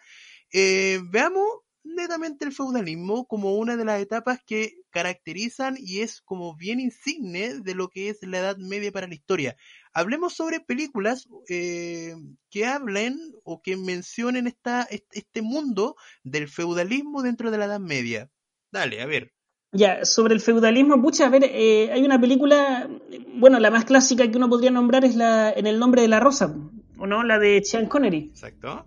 [0.52, 1.46] Eh, veamos
[1.84, 7.60] netamente el feudalismo como una de las etapas que caracterizan y es como bien insigne
[7.60, 9.56] de lo que es la Edad Media para la historia.
[9.92, 12.14] Hablemos sobre películas eh,
[12.50, 18.30] que hablen o que mencionen esta, este, mundo del feudalismo dentro de la Edad Media.
[18.70, 19.32] Dale, a ver.
[19.72, 22.88] Ya, sobre el feudalismo, pucha, a ver, eh, hay una película,
[23.34, 26.20] bueno, la más clásica que uno podría nombrar es la En el nombre de la
[26.20, 26.54] rosa,
[26.98, 27.22] ¿o no?
[27.22, 28.30] La de Sean Connery.
[28.30, 28.86] Exacto.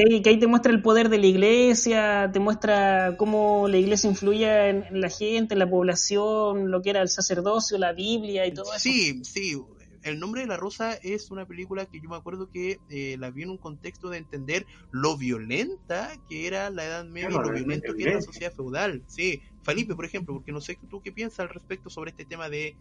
[0.00, 3.78] Que ahí, que ahí te muestra el poder de la iglesia, te muestra cómo la
[3.78, 7.92] iglesia influía en, en la gente, en la población, lo que era el sacerdocio, la
[7.92, 8.80] Biblia y todo eso.
[8.80, 9.56] Sí, sí.
[10.02, 13.30] El nombre de la rosa es una película que yo me acuerdo que eh, la
[13.30, 17.52] vi en un contexto de entender lo violenta que era la Edad Media y lo
[17.52, 19.02] violento que era la sociedad feudal.
[19.08, 22.48] Sí, Felipe, por ejemplo, porque no sé tú qué piensas al respecto sobre este tema
[22.48, 22.76] de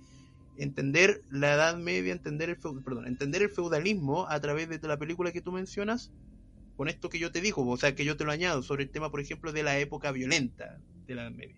[0.55, 5.33] entender la Edad Media, entender el perdón, entender el feudalismo a través de la película
[5.33, 6.11] que tú mencionas,
[6.79, 8.89] con esto que yo te digo, o sea, que yo te lo añado sobre el
[8.89, 11.57] tema, por ejemplo, de la época violenta de la Media.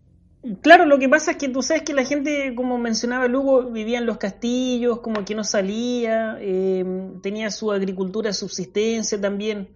[0.63, 3.99] Claro, lo que pasa es que tú sabes que la gente, como mencionaba Lugo, vivía
[3.99, 6.83] en los castillos, como que no salía, eh,
[7.21, 9.67] tenía su agricultura subsistencia también.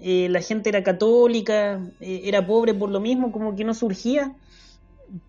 [0.00, 4.36] Eh, la gente era católica, eh, era pobre por lo mismo, como que no surgía.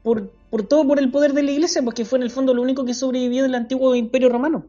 [0.03, 2.61] Por, por todo por el poder de la iglesia, porque fue en el fondo lo
[2.61, 4.67] único que sobrevivió del antiguo imperio romano.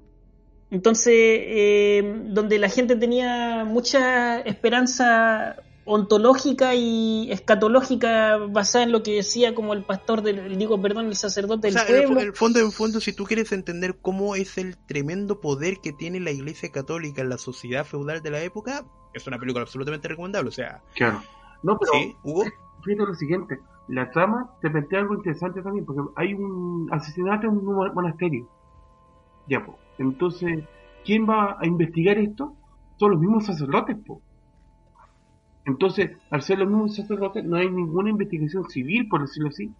[0.71, 9.15] Entonces, eh, donde la gente tenía mucha esperanza ontológica y escatológica basada en lo que
[9.15, 12.21] decía como el pastor del, digo, perdón, el sacerdote O del sea, en el, pueblo.
[12.21, 15.95] en el fondo, en fondo, si tú quieres entender cómo es el tremendo poder que
[15.95, 20.09] tiene la Iglesia Católica en la sociedad feudal de la época, es una película absolutamente
[20.09, 20.49] recomendable.
[20.51, 21.23] O sea, Claro.
[21.63, 22.45] No, pero sí, Hugo,
[22.85, 27.57] fíjate lo siguiente, la trama te plantea algo interesante también, porque hay un asesinato en
[27.57, 28.47] un mo- monasterio.
[29.49, 29.79] Ya, pues.
[29.99, 30.65] Entonces,
[31.05, 32.55] ¿quién va a investigar esto?
[32.97, 34.21] Son los mismos sacerdotes, pues.
[35.65, 39.71] Entonces, al ser los mismos sacerdotes, no hay ninguna investigación civil, por decirlo así.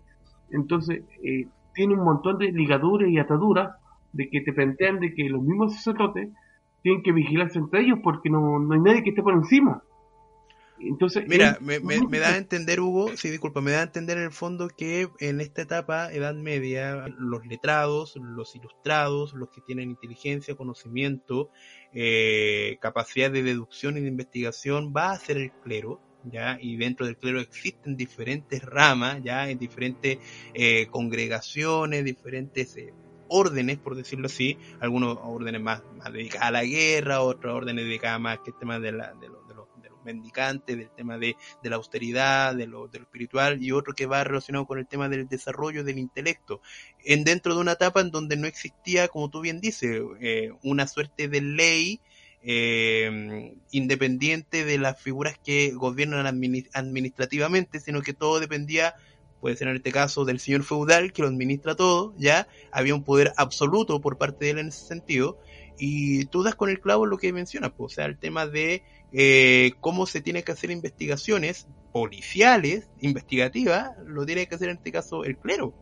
[0.51, 3.77] Entonces, eh, tiene un montón de ligaduras y ataduras
[4.13, 6.29] de que te plantean de que los mismos sacerdotes
[6.83, 9.83] tienen que vigilarse entre ellos porque no, no hay nadie que esté por encima.
[10.81, 13.85] Entonces, mira, es- me, me- me da a entender, Hugo, sí, disculpa, me da a
[13.85, 19.51] entender en el fondo que en esta etapa, Edad Media, los letrados, los ilustrados, los
[19.51, 21.51] que tienen inteligencia, conocimiento,
[21.93, 26.01] eh, capacidad de deducción y de investigación, va a ser el clero.
[26.25, 26.59] ¿Ya?
[26.61, 30.19] Y dentro del clero existen diferentes ramas, ya en diferentes
[30.53, 32.93] eh, congregaciones, diferentes eh,
[33.29, 38.21] órdenes, por decirlo así, algunos órdenes más, más dedicadas a la guerra, otros órdenes dedicadas
[38.21, 39.47] más que el tema de, la, de, los,
[40.09, 44.07] mendicantes, del tema de, de la austeridad, de lo, de lo espiritual, y otro que
[44.07, 46.61] va relacionado con el tema del desarrollo del intelecto,
[47.05, 50.87] en dentro de una etapa en donde no existía, como tú bien dices, eh, una
[50.87, 52.01] suerte de ley
[52.43, 58.95] eh, independiente de las figuras que gobiernan admini- administrativamente, sino que todo dependía,
[59.41, 63.05] puede ser en este caso, del señor feudal que lo administra todo, ya había un
[63.05, 65.39] poder absoluto por parte de él en ese sentido,
[65.79, 68.83] y tú das con el clavo lo que mencionas, pues, o sea, el tema de
[69.13, 74.93] eh, cómo se tiene que hacer investigaciones policiales, investigativas, lo tiene que hacer en este
[74.93, 75.75] caso el clero.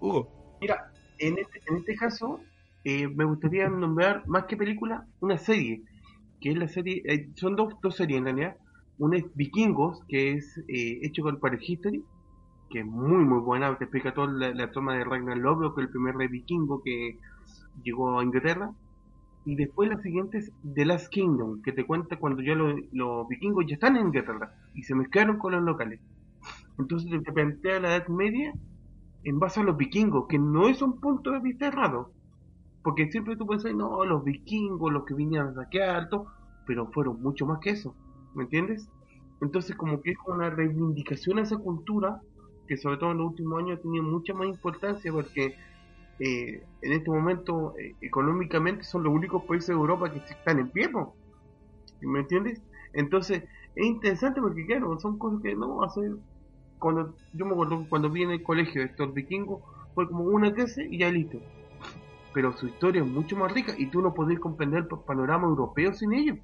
[0.00, 0.58] Hugo.
[0.60, 2.40] Mira, en este, en este caso,
[2.84, 5.82] eh, me gustaría nombrar más que película, una serie,
[6.40, 8.56] que es la serie, eh, son dos, dos series en realidad.
[8.98, 12.02] Una es Vikingos, que es eh, hecho con Paris History,
[12.70, 15.90] que es muy muy buena, te explica toda la, la toma de Ragnar Lothbrok, el
[15.90, 17.18] primer rey vikingo que
[17.82, 18.70] llegó a Inglaterra.
[19.44, 23.26] Y después la siguiente es The Last Kingdom, que te cuenta cuando ya los, los
[23.28, 26.00] vikingos ya están en Inglaterra y se mezclaron con los locales.
[26.78, 28.52] Entonces te plantea la Edad Media
[29.24, 32.12] en base a los vikingos, que no es un punto de vista errado.
[32.82, 36.26] Porque siempre tú decir, no, los vikingos, los que vinieron a saquear, todo,
[36.66, 37.94] pero fueron mucho más que eso,
[38.34, 38.88] ¿me entiendes?
[39.42, 42.20] Entonces como que es una reivindicación a esa cultura,
[42.66, 45.56] que sobre todo en los últimos años ha tenido mucha más importancia porque
[46.20, 50.70] eh, en este momento eh, económicamente son los únicos países de Europa que están en
[50.70, 50.90] pie.
[52.02, 52.60] ¿me entiendes?
[52.92, 53.42] Entonces
[53.74, 56.00] es interesante porque claro, son cosas que no hace
[56.78, 59.62] cuando yo me acuerdo cuando vi en el colegio estos vikingos
[59.94, 61.38] fue como una clase y ya listo
[62.32, 65.92] pero su historia es mucho más rica y tú no podés comprender el panorama europeo
[65.94, 66.38] sin ellos.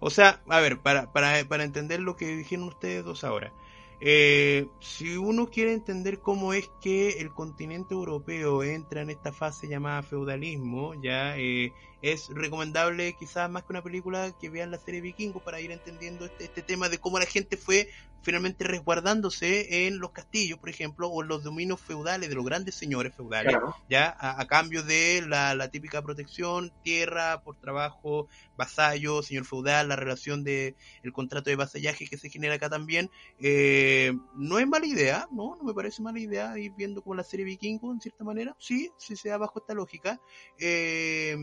[0.00, 3.52] O sea, a ver, para, para, para entender lo que dijeron ustedes dos ahora.
[4.00, 9.68] Eh, si uno quiere entender cómo es que el continente europeo entra en esta fase
[9.68, 15.00] llamada feudalismo, ya eh, es recomendable quizás más que una película que vean la serie
[15.00, 17.88] Vikingos para ir entendiendo este, este tema de cómo la gente fue
[18.24, 22.76] finalmente resguardándose en los castillos, por ejemplo, o en los dominios feudales de los grandes
[22.76, 23.74] señores feudales, Claro.
[23.88, 29.88] ya a, a cambio de la, la típica protección, tierra por trabajo, vasallo, señor feudal,
[29.88, 34.66] la relación de el contrato de vasallaje que se genera acá también, eh, no es
[34.66, 38.00] mala idea, no, no me parece mala idea ir viendo como la serie Vikingo en
[38.00, 40.18] cierta manera, sí, sí se da bajo esta lógica.
[40.58, 41.36] Eh,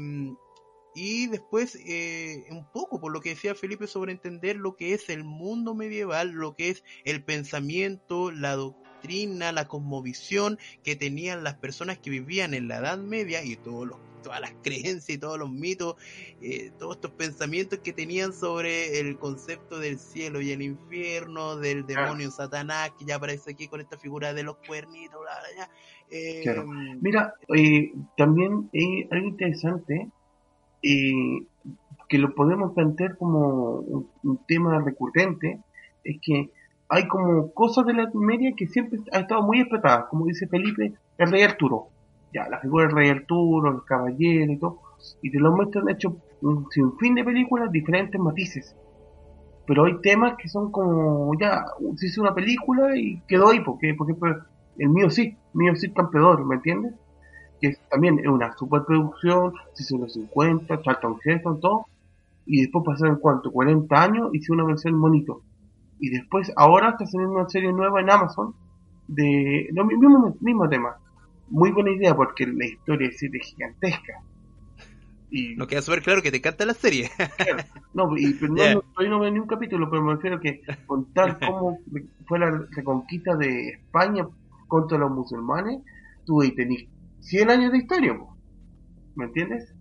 [0.93, 5.09] y después, eh, un poco por lo que decía Felipe sobre entender lo que es
[5.09, 11.55] el mundo medieval, lo que es el pensamiento, la doctrina, la cosmovisión que tenían las
[11.55, 15.39] personas que vivían en la Edad Media y todos los todas las creencias y todos
[15.39, 15.95] los mitos,
[16.41, 21.85] eh, todos estos pensamientos que tenían sobre el concepto del cielo y el infierno, del
[21.85, 25.69] demonio Satanás, que ya aparece aquí con esta figura de los cuernitos, bla, bla,
[26.11, 26.43] eh,
[27.01, 30.09] Mira, eh, también hay algo interesante
[30.81, 33.75] que lo podemos plantear como
[34.23, 35.59] un, tema recurrente,
[36.03, 36.51] es que
[36.89, 40.93] hay como cosas de la media que siempre ha estado muy explotadas, como dice Felipe,
[41.17, 41.87] el rey Arturo.
[42.33, 44.79] Ya, la figura del rey Arturo, el caballero y todo,
[45.21, 48.75] y te lo muestran hecho un sinfín de películas, diferentes matices.
[49.65, 51.63] Pero hay temas que son como, ya,
[51.95, 54.43] se hizo una película y quedó ahí, porque, por ejemplo,
[54.77, 56.93] el mío sí, mío sí campeador, ¿me entiendes?
[57.61, 61.85] Que también es una superproducción, se hizo en los 50, Charlton Heston, todo,
[62.45, 65.43] y después pasaron cuánto, 40 años, y hizo una versión bonito
[66.01, 68.55] y después ahora está saliendo una serie nueva en Amazon
[69.07, 70.97] de lo mismo, mismo tema.
[71.49, 74.23] Muy buena idea porque la historia es gigantesca.
[75.29, 77.09] Y, no queda súper claro que te encanta la serie.
[77.93, 81.37] no, y, pero no, no, veo ni un capítulo, pero me refiero a que contar
[81.45, 81.77] cómo
[82.25, 84.27] fue la reconquista de España
[84.67, 85.81] contra los musulmanes,
[86.25, 86.85] tú ahí tenés
[87.21, 88.19] 100 años de historia,
[89.15, 89.73] ¿me entiendes?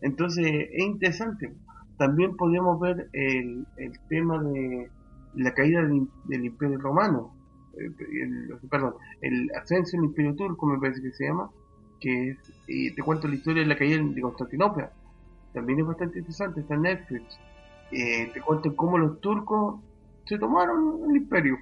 [0.00, 1.54] Entonces es interesante.
[1.96, 4.90] También podemos ver el, el tema de
[5.34, 7.34] la caída del, Imperio Romano,
[7.76, 11.50] el, perdón, el ascenso del Imperio Turco me parece que se llama,
[12.00, 14.92] que es, y te cuento la historia de la caída de Constantinopla,
[15.54, 17.38] también es bastante interesante, está en Netflix,
[17.92, 19.80] eh, te cuento cómo los turcos
[20.26, 21.56] se tomaron el imperio,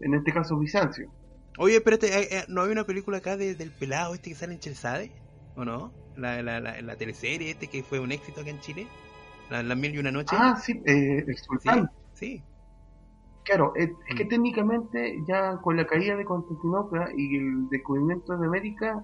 [0.00, 1.10] en este caso Bizancio.
[1.58, 4.60] Oye, espérate, eh, eh, ¿no hay una película acá del pelado este que sale en
[4.60, 5.10] Chelsade?
[5.56, 5.92] ¿O no?
[6.16, 8.86] La, la, la, teleserie este que fue un éxito acá en Chile.
[9.50, 10.38] Las mil y una noches.
[10.40, 11.90] Ah, sí, eh, el sultán.
[12.12, 12.42] sí.
[13.44, 14.28] Claro, es, que mm.
[14.28, 19.02] técnicamente ya con la caída de Constantinopla y el descubrimiento de América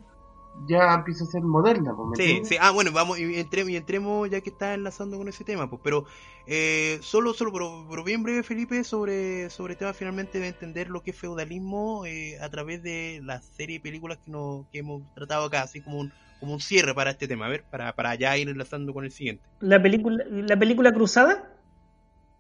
[0.67, 1.95] ya empieza a ser moderna.
[1.95, 5.29] Pues, sí, sí, ah, bueno, vamos, y entremos, y entremos ya que está enlazando con
[5.29, 6.05] ese tema, pues, pero
[6.47, 11.03] eh, solo, solo, pero, bien breve, Felipe, sobre, sobre el tema finalmente de entender lo
[11.03, 15.03] que es feudalismo eh, a través de la serie de películas que, nos, que hemos
[15.15, 18.15] tratado acá, así como un, como un cierre para este tema, a ver, para, para
[18.15, 19.45] ya ir enlazando con el siguiente.
[19.61, 21.51] ¿La película, la película Cruzada?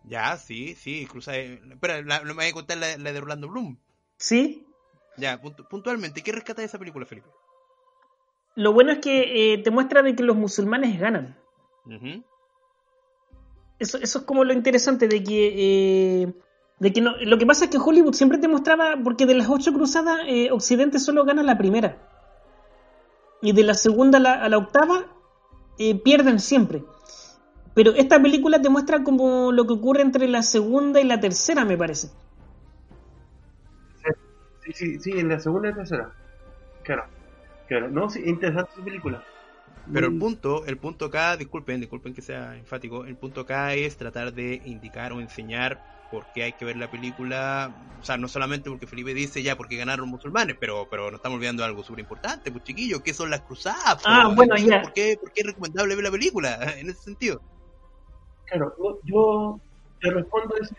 [0.06, 1.36] Ya, sí, sí, cruza.
[1.36, 3.78] Espera, no me voy a contar la, de Orlando Bloom.
[4.18, 4.66] Sí.
[5.16, 7.28] Ya, puntualmente, ¿qué rescata de esa película, Felipe?
[8.56, 11.36] Lo bueno es que eh, te muestra de que los musulmanes ganan.
[13.78, 16.22] eso, eso es como lo interesante de que.
[16.22, 16.34] Eh,
[16.78, 19.48] de que no, lo que pasa es que Hollywood siempre te mostraba, porque de las
[19.48, 21.98] ocho cruzadas, eh, Occidente solo gana la primera.
[23.40, 25.06] Y de la segunda a la octava,
[26.02, 26.84] pierden siempre.
[27.74, 31.64] Pero esta película te muestra como lo que ocurre entre la segunda y la tercera,
[31.64, 32.08] me parece.
[34.64, 36.12] Sí, sí, sí, en la segunda y la tercera.
[36.84, 37.04] Claro,
[37.66, 37.90] claro.
[37.90, 39.22] No, sí, interesante esa película.
[39.92, 43.96] Pero el punto, el punto acá, disculpen, disculpen que sea enfático, el punto acá es
[43.96, 45.78] tratar de indicar o enseñar
[46.10, 49.56] por qué hay que ver la película, o sea, no solamente porque Felipe dice ya
[49.56, 53.12] porque ganaron musulmanes, pero pero nos estamos olvidando de algo súper importante, pues chiquillos, ¿qué
[53.12, 54.02] son las cruzadas?
[54.04, 54.82] Ah, bueno, ya.
[54.82, 57.42] ¿por qué, ¿Por qué es recomendable ver la película en ese sentido?
[58.46, 59.58] Claro, yo,
[60.00, 60.74] te respondo eso.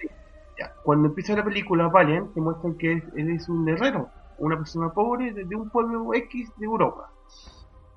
[0.58, 4.90] Ya, cuando empieza la película, Valiant te muestran que él es un herrero, una persona
[4.90, 7.12] pobre de, un pueblo X de Europa.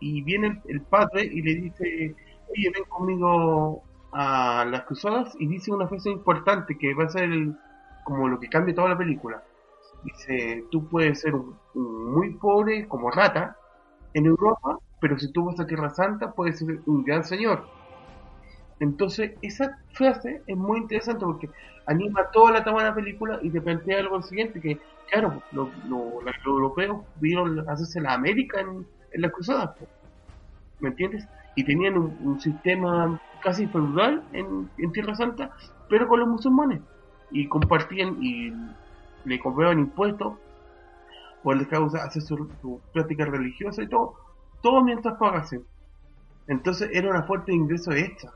[0.00, 2.14] Y viene el, padre y le dice,
[2.50, 7.28] oye, ven conmigo a las cruzadas y dice una frase importante que va a ser
[8.04, 9.42] como lo que cambia toda la película.
[10.04, 11.34] Dice, tú puedes ser
[11.74, 13.56] muy pobre como rata
[14.14, 17.64] en Europa, pero si tú vas a Tierra Santa puedes ser un gran señor.
[18.80, 21.50] Entonces, esa frase es muy interesante porque
[21.86, 24.78] anima toda la trama de la película y te plantea algo siguiente, que
[25.10, 25.68] claro, los,
[26.44, 29.70] europeos vieron hacerse la América en, las cruzadas,
[30.80, 31.26] ¿me entiendes?
[31.56, 35.50] Y tenían un, sistema casi feudal en, Tierra Santa,
[35.88, 36.80] pero con los musulmanes.
[37.30, 38.52] Y compartían y
[39.24, 40.34] le compraban impuestos
[41.42, 44.14] por les causa hacer su, su, práctica religiosa y todo,
[44.62, 45.64] todo mientras pagasen.
[46.46, 48.32] Entonces era una fuerte ingreso extra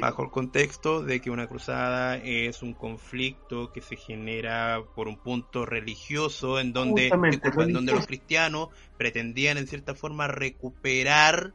[0.00, 5.16] bajo el contexto de que una cruzada es un conflicto que se genera por un
[5.16, 11.52] punto religioso en donde, en donde los cristianos pretendían en cierta forma recuperar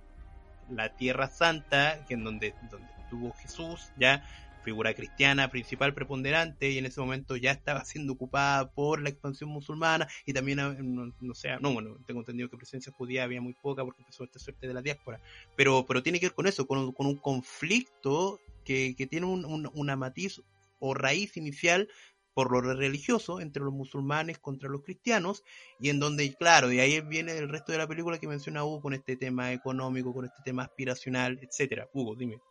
[0.70, 4.24] la tierra santa que en donde, donde estuvo Jesús ya
[4.66, 9.52] figura cristiana principal preponderante y en ese momento ya estaba siendo ocupada por la expansión
[9.52, 13.54] musulmana y también, ah, no, sé, no, bueno, tengo entendido que presencia judía había muy
[13.54, 15.22] poca porque empezó esta suerte de la diáspora,
[15.56, 19.70] pero, pero tiene que ver con eso, con, con un conflicto que, que tiene un,
[19.74, 20.42] una matiz
[20.80, 21.88] o raíz inicial
[22.34, 25.44] por lo religioso entre los musulmanes contra los cristianos
[25.80, 28.82] y en donde, claro, de ahí viene el resto de la película que menciona Hugo
[28.82, 31.88] con este tema económico, con este tema aspiracional, etcétera.
[31.94, 32.42] Hugo, dime.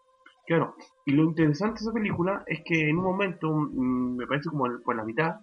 [0.46, 0.74] Claro,
[1.06, 4.64] y lo interesante de esa película es que en un momento, mm, me parece como
[4.84, 5.36] por la mitad,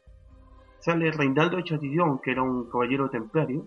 [0.80, 3.66] sale Reinaldo de Chatillon, que era un caballero templario,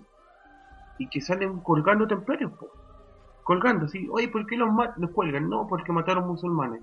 [0.98, 2.52] y que salen colgando templarios,
[3.42, 5.48] colgando, sí, oye, ¿por qué los, los cuelgan?
[5.48, 6.82] No, porque mataron musulmanes.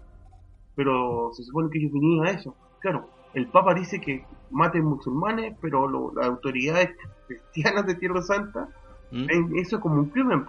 [0.76, 2.56] Pero se supone que ellos vinieron a eso.
[2.80, 6.91] Claro, el Papa dice que maten musulmanes, pero las autoridades
[7.28, 8.68] cristianas de Tierra Santa
[9.12, 9.26] ¿Mm?
[9.26, 10.45] ven eso como un crimen.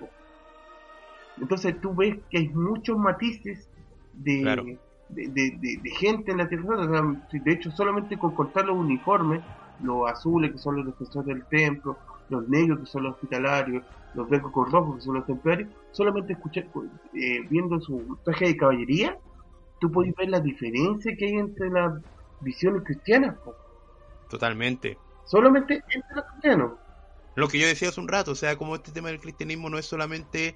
[1.40, 3.68] Entonces tú ves que hay muchos matices
[4.14, 7.28] de, de, gente en la Tierra Santa.
[7.32, 9.42] de hecho, solamente con cortar los uniformes,
[9.82, 11.96] los azules que son los defensores del templo,
[12.28, 13.84] los negros que son los hospitalarios,
[14.14, 16.66] los blancos con rojos que son los templarios, solamente escuchar,
[17.14, 19.18] eh, viendo su traje de caballería,
[19.80, 22.00] tú puedes ver la diferencia que hay entre las
[22.40, 23.36] visiones cristianas.
[24.28, 24.98] Totalmente.
[25.24, 26.72] Solamente entre los cristianos.
[27.34, 29.78] Lo que yo decía hace un rato, o sea, como este tema del cristianismo no
[29.78, 30.54] es solamente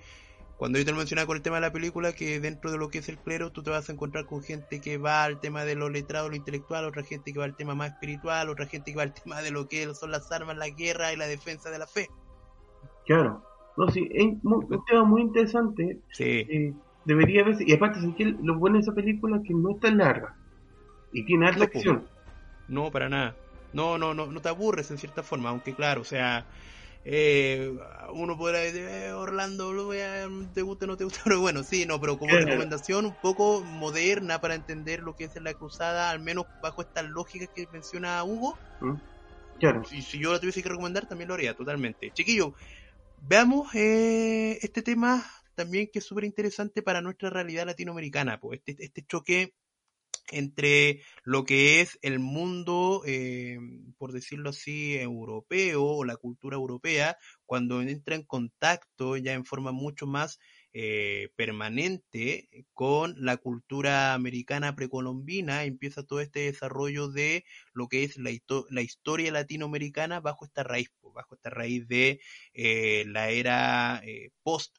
[0.56, 2.88] cuando yo te lo mencionaba con el tema de la película, que dentro de lo
[2.88, 5.64] que es el clero, tú te vas a encontrar con gente que va al tema
[5.64, 8.92] de lo letrado, lo intelectual, otra gente que va al tema más espiritual, otra gente
[8.92, 11.70] que va al tema de lo que son las armas, la guerra y la defensa
[11.70, 12.08] de la fe.
[13.04, 13.44] Claro,
[13.76, 15.98] no, sí, es un tema muy interesante.
[16.12, 16.46] Sí.
[16.48, 18.00] Eh, debería verse, y aparte,
[18.42, 20.36] lo bueno de esa película es que no es tan larga
[21.12, 22.06] y tiene acción.
[22.68, 23.36] No, para nada.
[23.72, 26.46] No, no, no, no te aburres en cierta forma, aunque claro, o sea,
[27.08, 27.72] eh,
[28.14, 29.72] uno podrá decir, eh, Orlando,
[30.52, 33.62] te gusta o no te gusta, pero bueno, sí, no, pero como recomendación un poco
[33.62, 38.24] moderna para entender lo que es la cruzada, al menos bajo esta lógica que menciona
[38.24, 38.58] Hugo.
[38.80, 38.94] ¿Mm?
[39.60, 39.84] Claro.
[39.84, 42.10] Si, si yo la tuviese que recomendar, también lo haría, totalmente.
[42.10, 42.54] Chiquillo,
[43.22, 48.84] veamos eh, este tema también que es súper interesante para nuestra realidad latinoamericana, pues este,
[48.84, 49.54] este choque
[50.30, 53.58] entre lo que es el mundo, eh,
[53.98, 59.72] por decirlo así, europeo o la cultura europea, cuando entra en contacto ya en forma
[59.72, 60.38] mucho más
[60.72, 68.16] eh, permanente con la cultura americana precolombina, empieza todo este desarrollo de lo que es
[68.18, 68.30] la,
[68.70, 72.20] la historia latinoamericana bajo esta raíz, bajo esta raíz de
[72.52, 74.02] eh, la era
[74.42, 74.76] post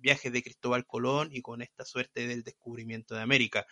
[0.00, 3.66] viaje de Cristóbal Colón y con esta suerte del descubrimiento de América.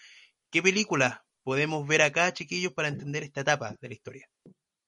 [0.51, 4.27] ¿Qué película podemos ver acá, chiquillos, para entender esta etapa de la historia?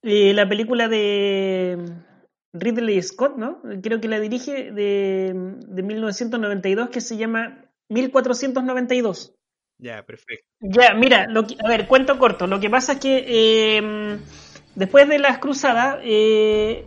[0.02, 1.78] Eh, la película de
[2.52, 3.62] Ridley Scott, ¿no?
[3.82, 5.32] Creo que la dirige de,
[5.66, 9.34] de 1992 que se llama 1492.
[9.78, 10.44] Ya, perfecto.
[10.60, 12.46] Ya, mira, lo a ver, cuento corto.
[12.46, 14.18] Lo que pasa es que eh,
[14.74, 16.84] después de las cruzadas, eh,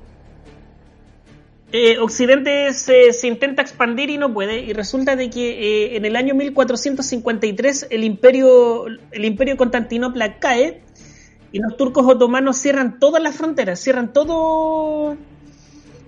[1.74, 6.18] eh, Occidente se, intenta expandir y no puede, y resulta de que eh, en el
[6.18, 10.82] año 1453 el imperio, el imperio Constantinopla cae
[11.54, 15.16] y los turcos otomanos cierran todas las fronteras, cierran todo,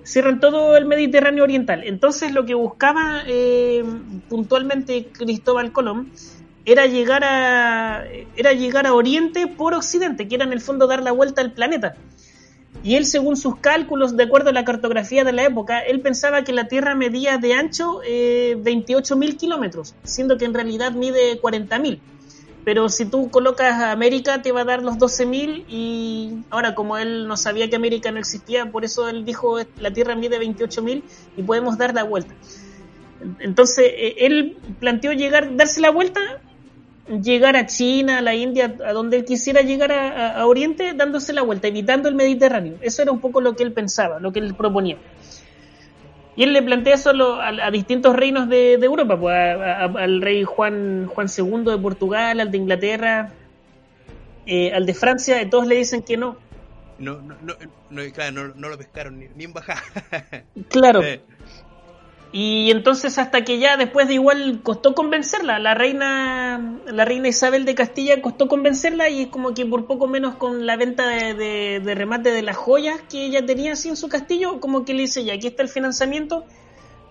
[0.04, 1.84] cierran todo el Mediterráneo oriental.
[1.86, 3.86] Entonces lo que buscaba eh,
[4.28, 6.12] puntualmente Cristóbal Colón
[6.66, 8.06] era llegar a
[8.36, 11.54] era llegar a Oriente por Occidente, que era en el fondo dar la vuelta al
[11.54, 11.96] planeta.
[12.84, 16.44] Y él, según sus cálculos, de acuerdo a la cartografía de la época, él pensaba
[16.44, 22.00] que la Tierra medía de ancho eh, 28.000 kilómetros, siendo que en realidad mide 40.000.
[22.66, 26.98] Pero si tú colocas a América te va a dar los 12.000 y ahora como
[26.98, 31.04] él no sabía que América no existía, por eso él dijo la Tierra mide 28.000
[31.38, 32.34] y podemos dar la vuelta.
[33.40, 36.20] Entonces eh, él planteó llegar, darse la vuelta
[37.08, 41.42] llegar a China, a la India, a donde él quisiera llegar a, Oriente, dándose la
[41.42, 42.76] vuelta, evitando el Mediterráneo.
[42.82, 44.98] Eso era un poco lo que él pensaba, lo que él proponía.
[46.36, 51.28] Y él le plantea eso a, distintos reinos de, Europa, pues, al rey Juan, Juan
[51.36, 53.32] II de Portugal, al de Inglaterra,
[54.46, 56.38] eh, al de Francia, todos le dicen que no.
[56.98, 57.36] No, no,
[57.90, 59.82] no, claro, no, lo pescaron ni, ni en bajada.
[60.70, 61.02] claro.
[62.36, 67.64] Y entonces hasta que ya después de igual costó convencerla, la reina, la reina Isabel
[67.64, 71.80] de Castilla costó convencerla y es como que por poco menos con la venta de,
[71.94, 75.24] remate de las joyas que ella tenía así en su castillo, como que le dice
[75.24, 76.44] ya aquí está el financiamiento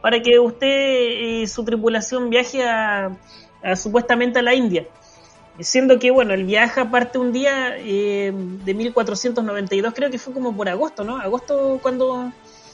[0.01, 3.17] para que usted y su tripulación viaje a,
[3.77, 4.89] supuestamente a la India.
[5.61, 8.33] Siendo que, bueno, el viaje aparte un día eh,
[8.65, 11.19] de 1492, creo que fue como por agosto, ¿no?
[11.19, 12.33] Agosto cuando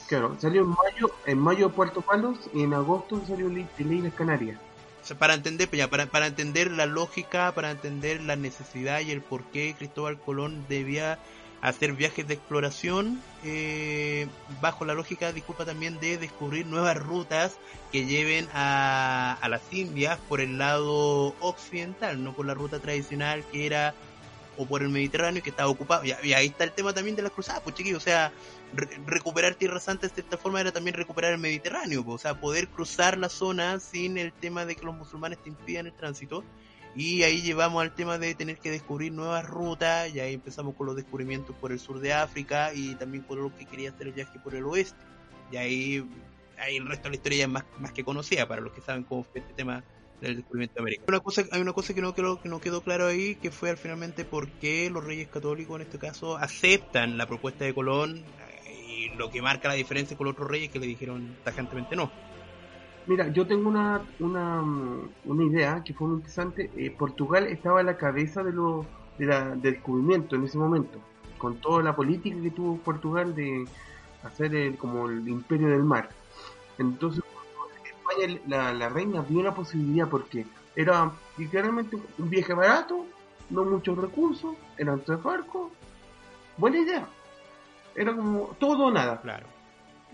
[0.09, 4.59] Claro, salió en mayo, en mayo Puerto Palos y en agosto salió en Islas Canarias.
[5.19, 9.45] para entender, pues para, para entender la lógica, para entender la necesidad y el por
[9.45, 11.19] qué Cristóbal Colón debía
[11.61, 14.29] hacer viajes de exploración eh,
[14.63, 17.59] bajo la lógica, disculpa también, de descubrir nuevas rutas
[17.93, 23.45] que lleven a, a las Indias por el lado occidental, no por la ruta tradicional
[23.53, 23.95] que era
[24.59, 26.05] o por el Mediterráneo que estaba ocupado.
[26.05, 28.33] Y, ahí está el tema también de las cruzadas, pues chiquillos, o sea,
[29.07, 32.69] recuperar Tierra Santa de cierta forma era también recuperar el Mediterráneo, pues, o sea, poder
[32.69, 36.45] cruzar la zona sin el tema de que los musulmanes te impidan el tránsito.
[36.95, 40.87] Y ahí llevamos al tema de tener que descubrir nuevas rutas, y ahí empezamos con
[40.87, 44.15] los descubrimientos por el sur de África y también por lo que quería hacer el
[44.15, 44.99] viaje por el oeste.
[45.53, 46.09] Y ahí,
[46.59, 48.81] ahí el resto de la historia ya es más, más que conocida para los que
[48.81, 49.85] saben cómo fue este tema
[50.21, 51.05] del descubrimiento de América.
[51.07, 53.71] Una cosa, hay una cosa que no quedó, que no quedó claro ahí, que fue
[53.71, 58.25] al finalmente por qué los reyes católicos en este caso aceptan la propuesta de Colón
[59.19, 62.11] lo que marca la diferencia con los otros reyes que le dijeron tajantemente no.
[63.07, 64.63] Mira, yo tengo una, una,
[65.25, 66.71] una idea que fue muy interesante.
[66.77, 68.85] Eh, Portugal estaba a la cabeza de lo,
[69.19, 70.99] de del descubrimiento en ese momento,
[71.39, 73.67] con toda la política que tuvo Portugal de
[74.23, 76.11] hacer el, como el imperio del mar.
[76.79, 77.25] Entonces,
[77.85, 80.45] España la, la reina vio la posibilidad porque
[80.77, 83.07] era literalmente un viaje barato,
[83.51, 85.73] no muchos recursos, eran tres barcos.
[86.59, 87.09] Buena idea.
[87.95, 89.21] Era como todo o nada.
[89.21, 89.47] Claro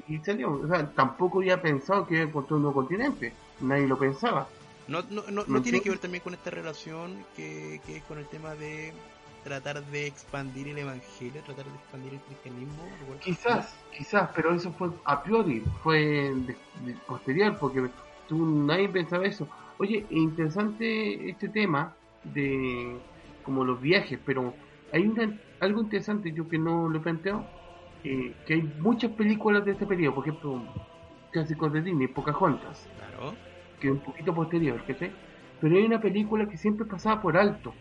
[0.08, 0.52] y salió.
[0.52, 3.32] O sea, tampoco había pensado que iba a encontrar un nuevo continente.
[3.60, 4.48] Nadie lo pensaba.
[4.88, 8.18] No, no, no, no tiene que ver también con esta relación que, que, es con
[8.18, 8.92] el tema de
[9.42, 12.82] tratar de expandir el evangelio, tratar de expandir el cristianismo.
[13.20, 16.32] Quizás, quizás, pero eso fue a priori, fue
[17.06, 17.88] posterior, porque
[18.28, 19.48] tú nadie pensaba eso.
[19.78, 22.98] Oye, interesante este tema de
[23.42, 24.54] como los viajes, pero
[24.92, 27.46] hay una, algo interesante yo que no lo he planteado
[28.04, 30.62] eh, que hay muchas películas de este periodo, por ejemplo,
[31.30, 33.34] clásicos de Disney, Pocahontas, claro.
[33.80, 35.10] que es un poquito posterior, ¿sí?
[35.60, 37.72] Pero hay una película que siempre pasaba por alto,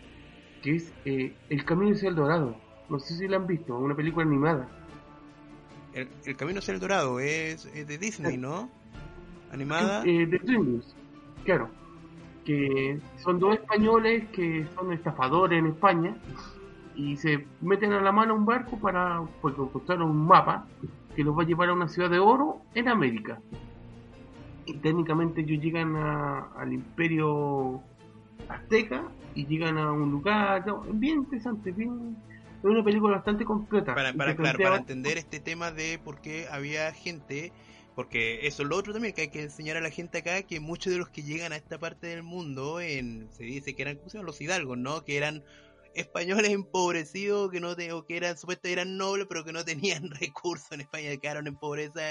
[0.62, 2.56] que es eh, El Camino hacia el Dorado.
[2.90, 4.70] No sé si la han visto, una película animada.
[5.94, 8.70] El, Camino hacia el Dorado es, de Disney, ¿no?
[9.52, 10.04] Animada.
[10.06, 10.82] Eh, de Disney,
[11.44, 11.70] claro.
[12.46, 16.16] Que son dos españoles que son estafadores en España
[16.96, 20.68] y se meten a la mano un barco para porque encontraron un mapa
[21.16, 23.40] que los va a llevar a una ciudad de oro en América.
[24.66, 27.82] Y técnicamente ellos llegan al imperio
[28.48, 29.04] azteca
[29.36, 32.16] y llegan a un lugar bien interesante, bien
[32.64, 33.94] es una película bastante completa.
[33.94, 37.52] Para, para, claro, para entender este tema de por qué había gente,
[37.94, 40.62] porque eso es lo otro también que hay que enseñar a la gente acá, que
[40.62, 44.00] muchos de los que llegan a esta parte del mundo, en, se dice que eran
[44.14, 45.04] los hidalgos, ¿no?
[45.04, 45.44] Que eran
[45.94, 50.72] españoles empobrecidos que no te, que eran supuestamente eran nobles pero que no tenían recursos
[50.72, 52.02] en España quedaron en pobreza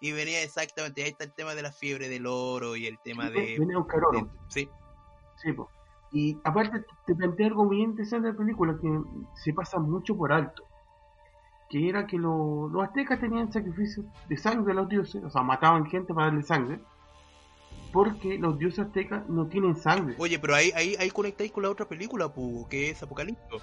[0.00, 3.30] y venía exactamente ahí está el tema de la fiebre del oro y el tema
[3.30, 4.30] de, venía buscar oro.
[4.48, 4.68] sí.
[5.42, 5.52] Sí
[6.12, 9.00] y aparte te planteé algo muy interesante de la película que
[9.34, 10.64] se pasa mucho por alto
[11.68, 15.86] que era que los aztecas tenían sacrificios de sangre a los dioses o sea mataban
[15.86, 16.80] gente para darle sangre
[17.92, 20.14] porque los dioses aztecas no tienen sangre.
[20.18, 22.30] Oye, pero ahí, ahí, ahí conectáis con la otra película,
[22.68, 23.58] que es Apocalipto.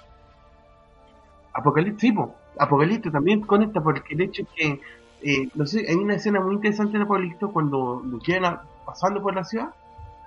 [1.53, 2.13] Apocalipto, sí,
[2.57, 4.81] Apocalipto también conecta porque el hecho es que,
[5.21, 9.35] eh, no sé, hay una escena muy interesante en Apocalipto cuando lo llegan pasando por
[9.35, 9.73] la ciudad,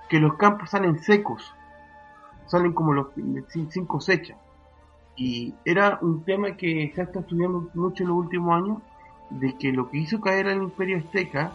[0.08, 1.52] que los campos salen secos,
[2.46, 3.08] salen como los
[3.48, 4.36] sin, sin cosecha.
[5.16, 8.78] Y era un tema que se ha estado estudiando mucho en los últimos años,
[9.30, 11.52] de que lo que hizo caer al imperio azteca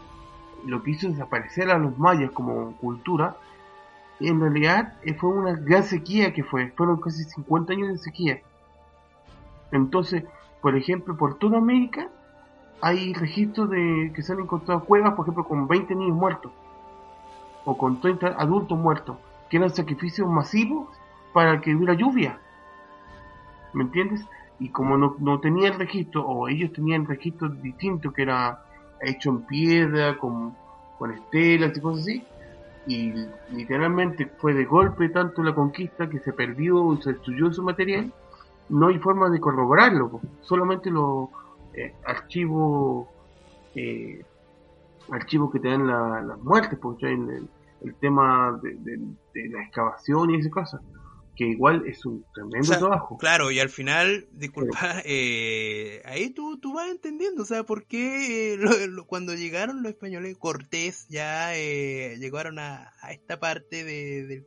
[0.66, 3.36] lo que hizo desaparecer a los mayas como cultura,
[4.20, 8.42] en realidad eh, fue una gran sequía que fue, fueron casi 50 años de sequía.
[9.72, 10.24] Entonces,
[10.62, 12.10] por ejemplo, por toda América
[12.82, 16.52] hay registros de que se han encontrado cuevas, por ejemplo, con 20 niños muertos
[17.64, 19.18] o con 30 adultos muertos,
[19.50, 20.90] que eran sacrificios masivos
[21.34, 22.40] para que hubiera lluvia.
[23.74, 24.26] ¿Me entiendes?
[24.60, 28.66] Y como no, no tenía el registro, o ellos tenían registros distintos, que era
[29.02, 30.56] hecho en piedra, con,
[30.98, 32.24] con estelas y cosas así.
[32.88, 33.14] Y
[33.52, 38.12] literalmente fue de golpe tanto la conquista que se perdió y se destruyó su material.
[38.70, 41.30] No hay forma de corroborarlo, solamente los
[41.74, 43.08] eh, archivos
[43.76, 44.24] eh,
[45.12, 47.48] archivos que te dan las la muertes, porque el,
[47.82, 48.76] el tema de,
[49.34, 50.82] de, la excavación y esas cosas
[51.36, 53.18] que igual es un tremendo trabajo.
[53.18, 58.56] Claro, y al final, disculpa, eh, ahí tú, tú vas entendiendo, o sea, por qué
[58.56, 58.58] eh,
[59.08, 64.46] cuando llegaron los españoles, Cortés ya eh, llegaron a, a, esta parte de, del,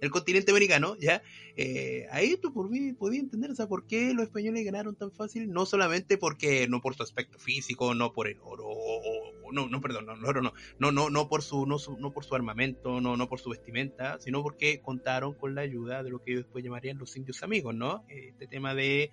[0.00, 1.22] del, continente americano, ya,
[1.56, 5.12] eh, ahí tú por mí podías entender, o sea, por qué los españoles ganaron tan
[5.12, 9.68] fácil, no solamente porque, no por su aspecto físico, no por el oro, o, no,
[9.68, 13.16] no, perdón, no, no, no, no, no, por su, no, no por su armamento, no,
[13.16, 16.64] no por su vestimenta, sino porque contaron con la ayuda de lo que ellos después
[16.64, 18.04] llamarían los indios amigos, ¿no?
[18.08, 19.10] Este tema de,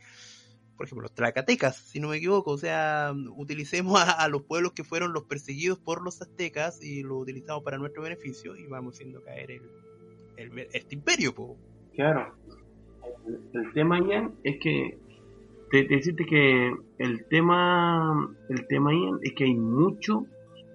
[0.77, 4.83] por ejemplo, los tlacatecas, si no me equivoco, o sea, utilicemos a, los pueblos que
[4.83, 9.21] fueron los perseguidos por los aztecas y lo utilizamos para nuestro beneficio y vamos haciendo
[9.23, 9.51] caer
[10.37, 11.57] el, este imperio, po.
[11.95, 12.33] Claro.
[13.53, 14.97] el, tema, Ian, es que
[15.69, 20.25] te, decirte que el tema, el tema, Ian, es que hay mucho,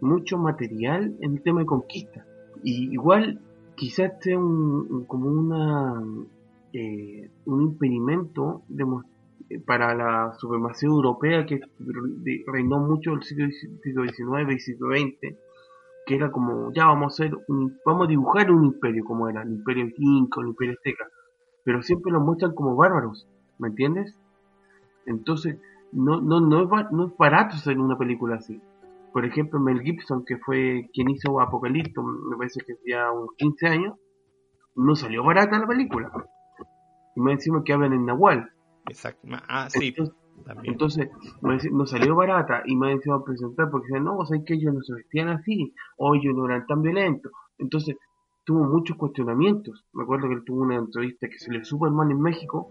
[0.01, 2.27] mucho material en el tema de conquista.
[2.63, 3.41] Y igual,
[3.77, 6.03] quizás sea un, como una,
[6.73, 8.85] eh, un impedimento de,
[9.67, 11.61] para la supremacía europea que
[12.47, 15.37] reinó mucho el siglo, XIX y siglo XX,
[16.07, 17.37] que era como, ya vamos a hacer,
[17.85, 21.09] vamos a dibujar un imperio como era, el imperio inca, el imperio azteca,
[21.65, 23.27] pero siempre lo muestran como bárbaros,
[23.59, 24.15] ¿me entiendes?
[25.07, 25.59] Entonces,
[25.93, 28.61] no, no, no, es, no es barato hacer una película así.
[29.13, 33.67] Por ejemplo, Mel Gibson, que fue quien hizo Apocalipto, me parece que ya unos 15
[33.69, 33.95] años,
[34.75, 36.11] no salió barata la película.
[37.15, 38.51] Y me encima que hablan en Nahual.
[38.89, 39.29] Exacto.
[39.49, 39.95] Ah, sí.
[40.65, 41.11] Entonces,
[41.43, 44.95] no salió barata y me encima presentar porque decían, no, hay que ellos no se
[44.95, 47.31] vestían así, o ellos no eran tan violentos.
[47.59, 47.97] Entonces,
[48.45, 49.85] tuvo muchos cuestionamientos.
[49.93, 52.71] Me acuerdo que él tuvo una entrevista que se le supo mal en México,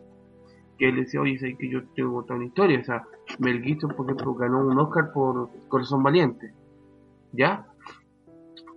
[0.78, 2.80] que él decía, oye, sé que yo tengo toda una historia.
[2.80, 3.03] O sea,
[3.39, 6.53] Mel Gibson, por ejemplo, ganó un Oscar por Corazón Valiente.
[7.32, 7.67] ¿Ya?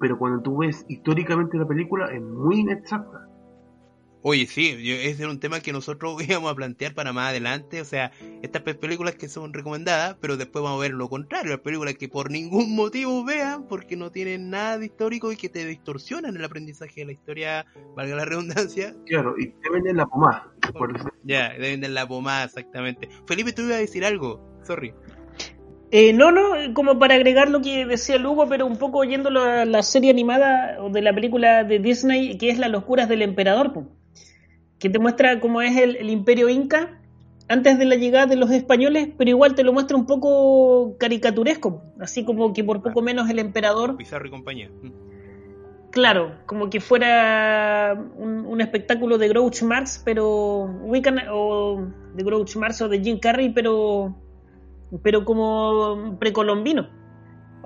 [0.00, 3.25] Pero cuando tú ves históricamente la película, es muy inexacta.
[4.28, 7.80] Oye, sí, ese era un tema que nosotros íbamos a plantear para más adelante.
[7.80, 8.10] O sea,
[8.42, 11.52] estas películas que son recomendadas, pero después vamos a ver lo contrario.
[11.52, 15.48] Las películas que por ningún motivo vean, porque no tienen nada de histórico y que
[15.48, 18.96] te distorsionan el aprendizaje de la historia, valga la redundancia.
[19.06, 20.52] Claro, y te venden la pomada.
[21.22, 23.08] Ya, te venden la pomada, exactamente.
[23.28, 24.40] Felipe, tú ibas a decir algo.
[24.64, 24.92] Sorry.
[25.92, 29.64] Eh, no, no, como para agregar lo que decía Lugo, pero un poco oyéndolo a
[29.64, 33.72] la serie animada o de la película de Disney, que es Las locuras del emperador.
[33.72, 33.86] pues
[34.78, 37.00] que te muestra cómo es el, imperio inca
[37.48, 41.82] antes de la llegada de los españoles, pero igual te lo muestra un poco caricaturesco,
[42.00, 43.96] así como que por poco menos el emperador...
[43.96, 44.68] Pizarro y compañía.
[44.82, 45.06] Mm.
[45.96, 52.88] Claro, como que fuera un, espectáculo de Grouch Marx, pero o de Grouch Marx o
[52.88, 54.14] de Jim Carrey, pero,
[55.02, 56.88] pero como precolombino.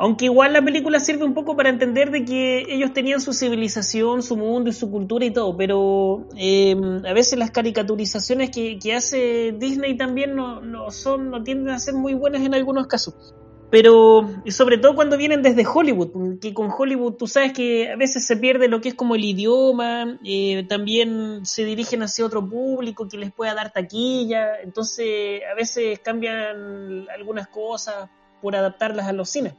[0.01, 4.22] Aunque igual la película sirve un poco para entender de que ellos tenían su civilización,
[4.22, 6.74] su mundo y su cultura y todo, pero eh,
[7.07, 12.14] a veces las caricaturizaciones que, hace Disney también no, son, no tienden a ser muy
[12.14, 13.34] buenas en algunos casos.
[13.70, 18.26] Pero sobre todo cuando vienen desde Hollywood, que con Hollywood tú sabes que a veces
[18.26, 23.07] se pierde lo que es como el idioma, eh, también se dirigen hacia otro público
[23.07, 28.09] que les pueda dar taquilla, entonces a veces cambian algunas cosas
[28.40, 29.53] por adaptarlas a los cines.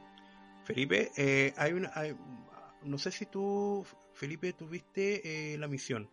[0.64, 1.92] Felipe, eh, hay una,
[2.84, 3.84] no sé si tú,
[4.14, 6.08] Felipe, tuviste eh, la misión.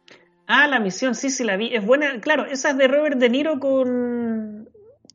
[0.47, 1.76] Ah, la misión, sí, sí la vi.
[1.76, 4.70] Es buena, claro, esa es de Robert De Niro con,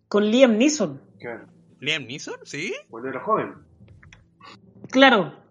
[0.08, 1.00] con Liam Neeson.
[1.18, 1.46] Claro.
[1.80, 2.36] ¿Liam Neeson?
[2.44, 2.72] ¿Sí?
[2.88, 3.54] Cuando era joven.
[4.90, 5.44] Claro.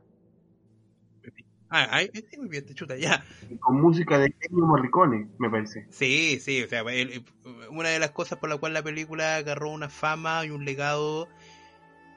[1.75, 3.25] Ah, ahí muy bien, te chuta, ya.
[3.59, 5.87] con música de Ennio Morricone, me parece.
[5.89, 6.83] Sí, sí, o sea,
[7.71, 11.27] una de las cosas por la cual la película agarró una fama y un legado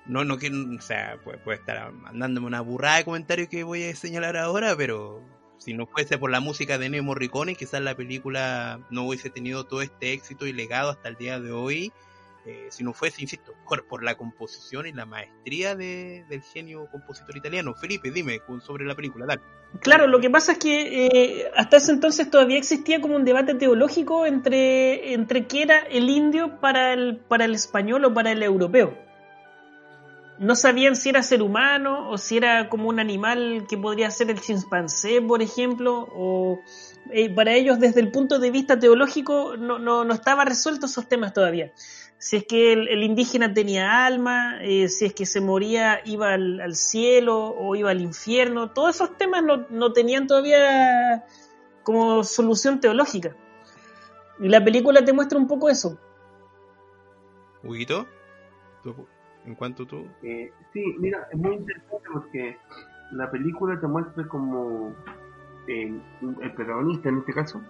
[0.09, 3.85] no, no que, o sea, puede, puede estar mandándome una burrada de comentarios que voy
[3.85, 5.23] a señalar ahora, pero
[5.59, 9.65] si no fuese por la música de Neo Morricone, quizás la película no hubiese tenido
[9.65, 11.93] todo este éxito y legado hasta el día de hoy.
[12.45, 16.89] Eh, si no fuese, insisto, por, por la composición y la maestría de, del genio
[16.93, 17.75] compositor italiano.
[17.75, 19.43] Felipe, dime sobre la película, dale.
[19.81, 23.55] Claro, lo que pasa es que eh, hasta ese entonces todavía existía como un debate
[23.57, 28.45] teológico entre, entre qué era el indio para el, para el español o para el
[28.45, 29.06] europeo
[30.39, 34.31] no sabían si era ser humano o si era como un animal que podría ser
[34.31, 36.61] el chimpancé, por ejemplo, o
[37.13, 41.09] eh, para ellos desde el punto de vista teológico no, no, no estaba resuelto esos
[41.09, 41.73] temas todavía.
[42.19, 46.75] Si es que el, indígena tenía alma, eh, si es que se moría iba al,
[46.75, 51.25] cielo o iba al infierno, todos esos temas no, no tenían todavía
[51.83, 53.37] como solución teológica.
[54.41, 55.99] Y la película te muestra un poco eso.
[57.63, 58.07] Huguito,
[59.47, 60.07] en cuanto tú.
[60.23, 62.57] Eh, sí, mira, es muy interesante porque
[63.13, 64.93] la película te muestra como
[65.69, 67.61] el protagonista en este caso,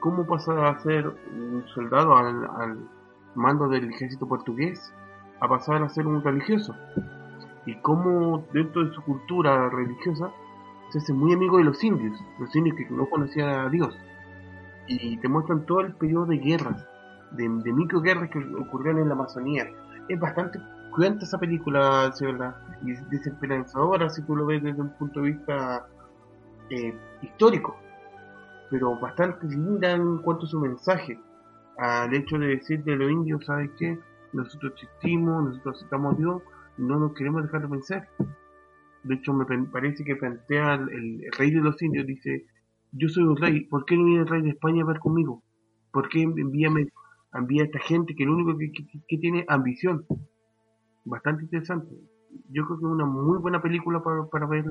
[0.00, 2.78] cómo pasa a ser un soldado al,
[3.34, 4.92] mando del ejército portugués
[5.40, 6.74] a pasar a ser un religioso.
[7.66, 10.30] Y cómo dentro de su cultura religiosa
[10.90, 13.98] se hace muy amigo de los indios, los indios que no conocían a Dios.
[14.86, 16.86] Y te muestran todo el periodo de guerras,
[17.32, 19.66] de, de microguerras que ocurrieron en la Amazonía.
[20.08, 20.60] Es bastante
[20.96, 22.56] cuenta esa película, ¿sí, ¿verdad?
[22.84, 25.86] Y es desesperanzadora si tú lo ves desde un punto de vista
[26.70, 27.76] eh, histórico,
[28.70, 31.20] pero bastante linda en cuanto a su mensaje,
[31.76, 33.98] al hecho de decir de los indios, ¿sabes qué?
[34.32, 36.42] Nosotros existimos, nosotros aceptamos a Dios,
[36.78, 38.08] no nos queremos dejar de vencer.
[39.04, 42.46] De hecho, me parece que plantea el, rey de los indios, dice,
[42.92, 45.42] yo soy un rey, ¿por qué no viene el rey de España a ver conmigo?
[45.92, 46.88] ¿Por qué envíame,
[47.34, 50.06] envía a esta gente que lo único que- que tiene ambición?
[51.06, 51.94] Bastante interesante.
[52.50, 54.64] Yo creo que es una muy buena película para, para ver.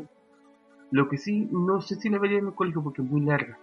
[0.92, 3.58] Lo que sí, no sé si la vería en el colegio porque es muy larga.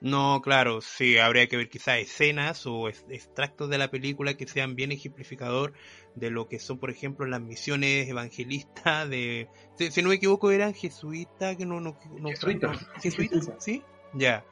[0.00, 4.74] No, claro, sí, habría que ver quizás escenas o extractos de la película que sean
[4.74, 5.74] bien ejemplificador
[6.14, 9.48] de lo que son, por ejemplo, las misiones evangelistas de...
[9.76, 11.80] Si, si no me equivoco, eran jesuitas, que no...
[11.80, 12.80] no, no Jesuitas.
[12.80, 13.52] no- ¿Jesuitas?
[13.58, 13.84] ¿Sí?
[14.14, 14.42] Ya.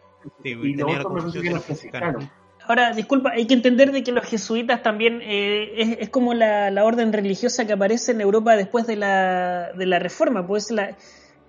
[0.43, 2.25] Sí, Y tenía la confusión de los franciscanos.
[2.69, 6.71] Ahora, disculpa, hay que entender de que los jesuitas también eh, es, es como la,
[6.71, 10.95] la orden religiosa que aparece en Europa después de la, de la reforma, pues la,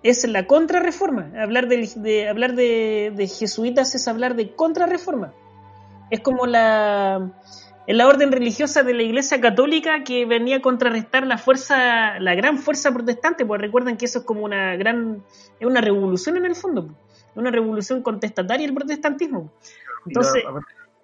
[0.02, 1.30] es la contrarreforma.
[1.38, 5.34] Hablar, del- de, hablar de, de jesuitas es hablar de contrarreforma.
[6.10, 7.30] Es como la,
[7.86, 12.58] la orden religiosa de la Iglesia Católica que venía a contrarrestar la fuerza, la gran
[12.60, 15.22] fuerza protestante, pues recuerden que eso es como una gran,
[15.60, 16.88] es una revolución en el fondo,
[17.36, 19.52] una revolución contestataria el protestantismo.
[20.06, 20.44] Entonces-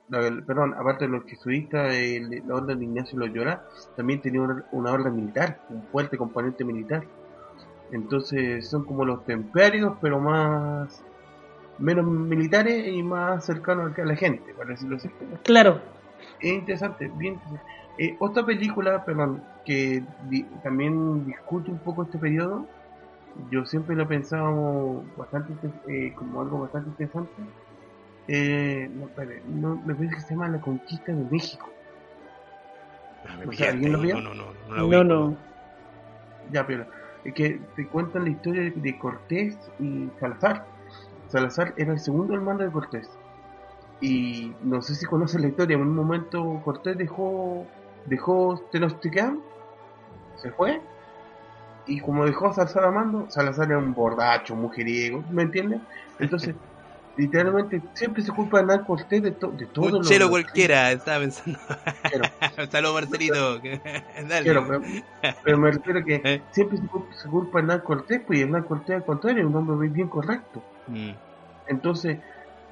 [0.09, 3.63] perdón, aparte de los jesuitas, el- la orden de Ignacio Loyola
[3.95, 7.09] también tenía una, una orden militar, un fuerte componente militar.
[7.89, 11.05] Entonces son como los templarios, pero más
[11.77, 15.09] menos militares y más cercanos a la gente, para decirlo así.
[15.43, 15.81] Claro,
[16.39, 17.65] Es interesante, bien interesante.
[17.97, 22.69] Eh, otra película, perdón, que di- también discute un poco este periodo,
[23.35, 25.53] yo siempre lo he pensado bastante
[25.87, 27.43] eh, como algo bastante interesante.
[28.27, 31.69] Eh, no, espere, no, me parece que se llama La Conquista de México.
[33.27, 34.21] Ah, me O sea, pillaste ¿alguien lo vio?
[34.21, 35.37] No, no, no, no no, no.
[36.51, 36.85] Ya, pero
[37.23, 40.65] es que te cuentan la historia de, de Cortés y Salazar.
[41.27, 43.09] Salazar era el segundo hermano de Cortés.
[44.01, 47.65] Y no sé si conoces la historia, en un momento Cortés dejó
[48.05, 49.41] dejó Tenochtitlán,
[50.37, 50.81] se fue,
[51.87, 55.81] y como dejó a Salazar a mando, Salazar era un borracho, un mujeriego, ¿me entiendes?
[56.19, 56.55] Entonces,
[57.17, 60.31] literalmente siempre se culpa a Hernán Cortés de, to- de todo Un lo- chelo lo-
[60.31, 61.57] cualquiera, estaba pensando.
[62.71, 63.59] Saludos, Marcelito.
[64.29, 64.43] Dale.
[64.43, 64.81] Pero,
[65.43, 66.41] pero me refiero que Eh.
[66.51, 69.45] siempre se culpa, se culpa a Hernán Cortés, pues y Hernán Cortés al contrario, es
[69.47, 70.63] un hombre bien- bien correcto.
[70.87, 71.11] Mm.
[71.67, 72.17] Entonces,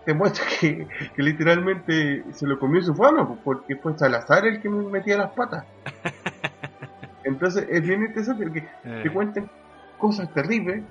[0.05, 4.61] te muestra que, que literalmente se lo comió su fama, pues, porque fue Salazar el
[4.61, 5.65] que me metía las patas.
[7.23, 9.49] Entonces, es bien interesante porque Eh, te cuentan
[9.97, 10.83] cosas terribles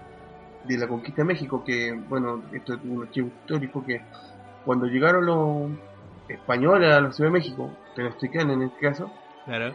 [0.64, 4.00] de la conquista de México, que, bueno, esto es un archivo histórico que
[4.64, 5.70] cuando llegaron los
[6.28, 9.10] españoles a la Ciudad de México, tenochtitlanes en este caso,
[9.44, 9.74] Claro,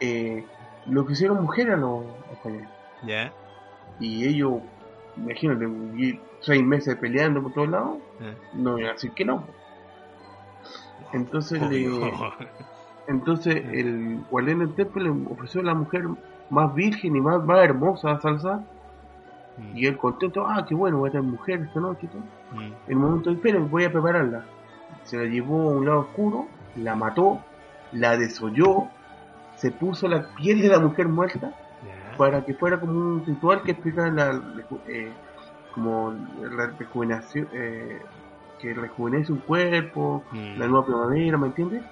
[0.00, 0.44] eh,
[0.86, 2.68] lo que hicieron mujeres a los españoles.
[3.04, 3.32] ya.
[4.00, 4.60] Y ellos,
[5.16, 5.66] imagínate,
[6.40, 8.34] seis meses peleando por todos lados, Eh.
[8.54, 9.44] no iban a decir que no.
[11.12, 12.32] Entonces, le- Obvio.
[13.08, 16.04] entonces el guardián del templo le ofreció a la mujer
[16.50, 18.60] más virgen y más, más hermosa a Salazar.
[19.58, 22.00] Mm, Y él contento, ah, qué bueno, voy a tener mujer esta noche.
[22.04, 22.22] y todo.
[22.52, 22.60] mm.
[22.62, 24.44] En el momento espera, voy a prepararla.
[25.04, 26.46] Se la llevó a un lado oscuro,
[26.76, 27.40] la mató,
[27.92, 28.88] la desolló,
[29.56, 31.52] se puso la piel de la mujer muerta
[32.18, 34.40] para que fuera como un ritual que explicara la,
[34.86, 35.10] eh,
[35.74, 38.00] como la rejuvenación, eh,
[38.60, 41.82] que rejuvenece un cuerpo, Mm, la nueva primavera, ¿me entiendes?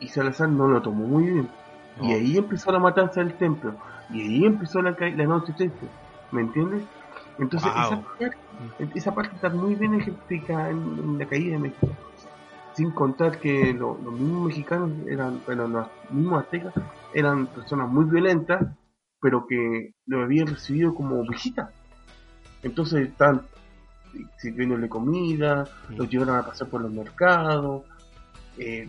[0.00, 1.48] Y Salazar no lo tomó muy bien.
[2.02, 3.74] Y ahí empezó la matanza del templo.
[4.10, 5.86] Y ahí empezó la, la noche triste.
[6.32, 6.84] ¿Me entiendes?
[7.38, 7.82] Entonces, Wow.
[7.84, 8.36] esa, parte,
[8.98, 11.88] esa parte está muy bien ejemplificada en, en la caída de México.
[12.74, 16.72] Sin contar que lo- los mismos mexicanos eran, bueno, los mismos aztecas
[17.14, 18.64] eran personas muy violentas,
[19.20, 21.70] pero que lo habían recibido como visitas.
[22.62, 23.42] Entonces estaban
[24.38, 25.96] sirviéndole comida, Mm.
[25.96, 27.82] los llevaron a pasar por los mercados.
[28.58, 28.88] eh,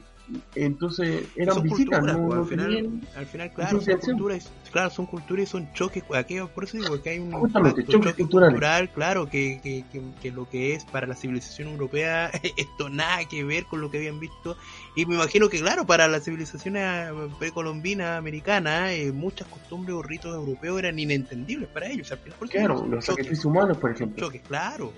[0.55, 4.51] entonces eran son visitas, culturas, no, pues, al, final, tenían- al final, claro, son culturas,
[4.71, 8.13] claro, son culturas y son choques, aquello, por eso digo que hay un Justamente, choque
[8.13, 8.51] culturales.
[8.53, 13.25] cultural, claro, que, que, que, que lo que es para la civilización europea, esto nada
[13.29, 14.57] que ver con lo que habían visto,
[14.95, 17.09] y me imagino que, claro, para la civilización eh,
[17.39, 22.47] precolombina, americana, eh, muchas costumbres o ritos europeos eran inentendibles para ellos, al final, por
[22.47, 24.25] eso Claro, los choques, sacrificios humanos, por ejemplo.
[24.25, 24.93] choques, claro,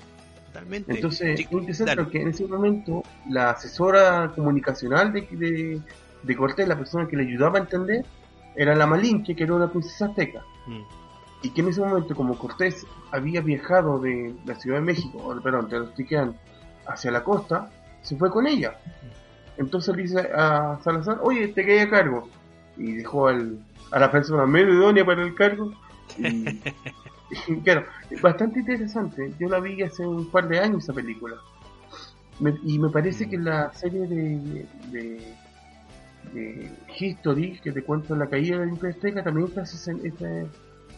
[0.53, 0.93] totalmente.
[0.93, 2.03] Entonces, Sí, es interesante dale.
[2.03, 5.81] porque en ese momento la asesora comunicacional de, de,
[6.23, 8.05] de Cortés, la persona que le ayudaba a entender,
[8.55, 10.41] era la Malinche, que era una princesa azteca.
[10.67, 10.81] Mm,
[11.41, 15.65] Y que en ese momento, como Cortés había viajado de la Ciudad de México, perdón,
[15.65, 16.35] de Tenochtitlan,
[16.87, 17.69] hacia la costa,
[18.01, 18.77] se fue con ella.
[19.57, 22.29] Entonces le dice a Salazar, oye, te quedé a cargo.
[22.77, 23.59] Y dejó al,
[23.91, 25.71] a la persona medio idónea para el cargo.
[26.17, 26.45] Y
[27.63, 27.85] claro,
[28.21, 29.33] bastante interesante.
[29.39, 31.35] Yo la vi hace un par de años esa película.
[32.39, 35.33] Me- y me parece que la serie de, de,
[36.33, 40.47] de History, que te cuenta la caída del Imperio Azteca, también hace ese, ese,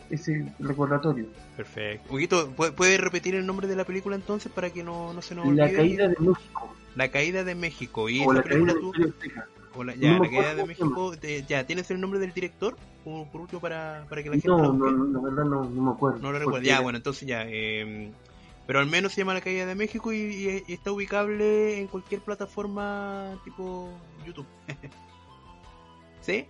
[0.09, 1.27] ese recordatorio.
[1.57, 2.13] Perfecto.
[2.13, 5.35] Huguito, ¿puede, puede repetir el nombre de la película entonces para que no, no se
[5.35, 5.77] nos La olvide?
[5.77, 6.75] caída de México.
[6.95, 8.09] La caída de México.
[8.09, 9.47] Y O la caída película de tú- Azteca.
[9.75, 10.65] O la- No ya, la caída acuerdo de.
[10.65, 11.17] México.
[11.17, 12.75] te- ya, ¿tienes el nombre del director?
[13.03, 15.91] Por, por último, para, para que la gente No, no, la verdad no, no me
[15.91, 16.19] acuerdo.
[16.19, 16.61] No lo recuerdo.
[16.65, 17.43] Ya, bueno, entonces ya.
[17.47, 18.11] eh,
[18.67, 21.87] pero al menos se llama La Caída de México y, y- y está ubicable en
[21.87, 23.89] cualquier plataforma tipo
[24.25, 24.47] YouTube.
[26.21, 26.45] ¿Sí?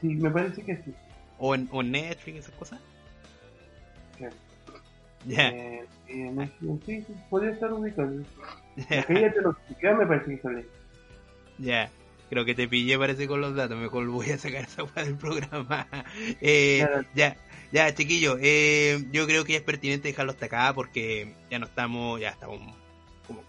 [0.00, 0.94] Sí, me parece que sí.
[1.38, 2.80] O en, o en Netflix, esas cosas.
[5.26, 6.50] Ya, Eh, eh,
[6.86, 8.12] sí, podría estar ubicado.
[8.90, 10.66] La caída de los mexicanos me parece que sale.
[11.58, 11.90] ya.
[12.28, 13.78] Creo que te pillé, parece, con los datos.
[13.78, 15.86] Mejor voy a sacar esa weá del programa.
[16.40, 17.06] Eh, Claro.
[17.14, 17.36] ya,
[17.72, 18.36] ya, chiquillo.
[18.40, 22.30] Eh, yo creo que ya es pertinente dejarlo hasta acá porque ya no estamos, ya
[22.30, 22.60] estamos
[23.26, 23.42] como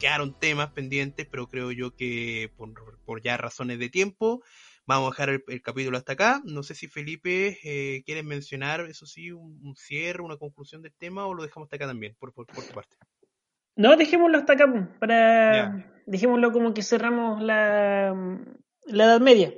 [0.00, 4.42] quedaron temas pendientes, pero creo yo que por, por ya razones de tiempo
[4.86, 6.42] vamos a dejar el, el capítulo hasta acá.
[6.44, 10.92] No sé si Felipe eh, quieres mencionar, eso sí, un, un cierre, una conclusión del
[10.94, 12.96] tema o lo dejamos hasta acá también, por, por, por tu parte.
[13.76, 15.54] No, dejémoslo hasta acá, pues, para...
[15.54, 15.86] Ya.
[16.06, 18.12] Dejémoslo como que cerramos la,
[18.86, 19.54] la Edad Media.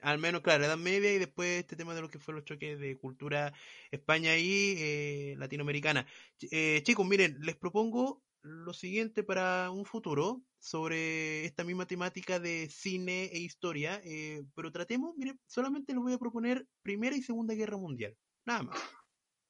[0.00, 2.78] Al menos, claro, Edad Media y después este tema de lo que fue los choques
[2.78, 3.52] de cultura
[3.90, 6.06] España y eh, latinoamericana.
[6.52, 12.68] Eh, chicos, miren, les propongo lo siguiente para un futuro sobre esta misma temática de
[12.70, 17.54] cine e historia, eh, pero tratemos, miren, solamente les voy a proponer Primera y Segunda
[17.54, 18.78] Guerra Mundial, nada más,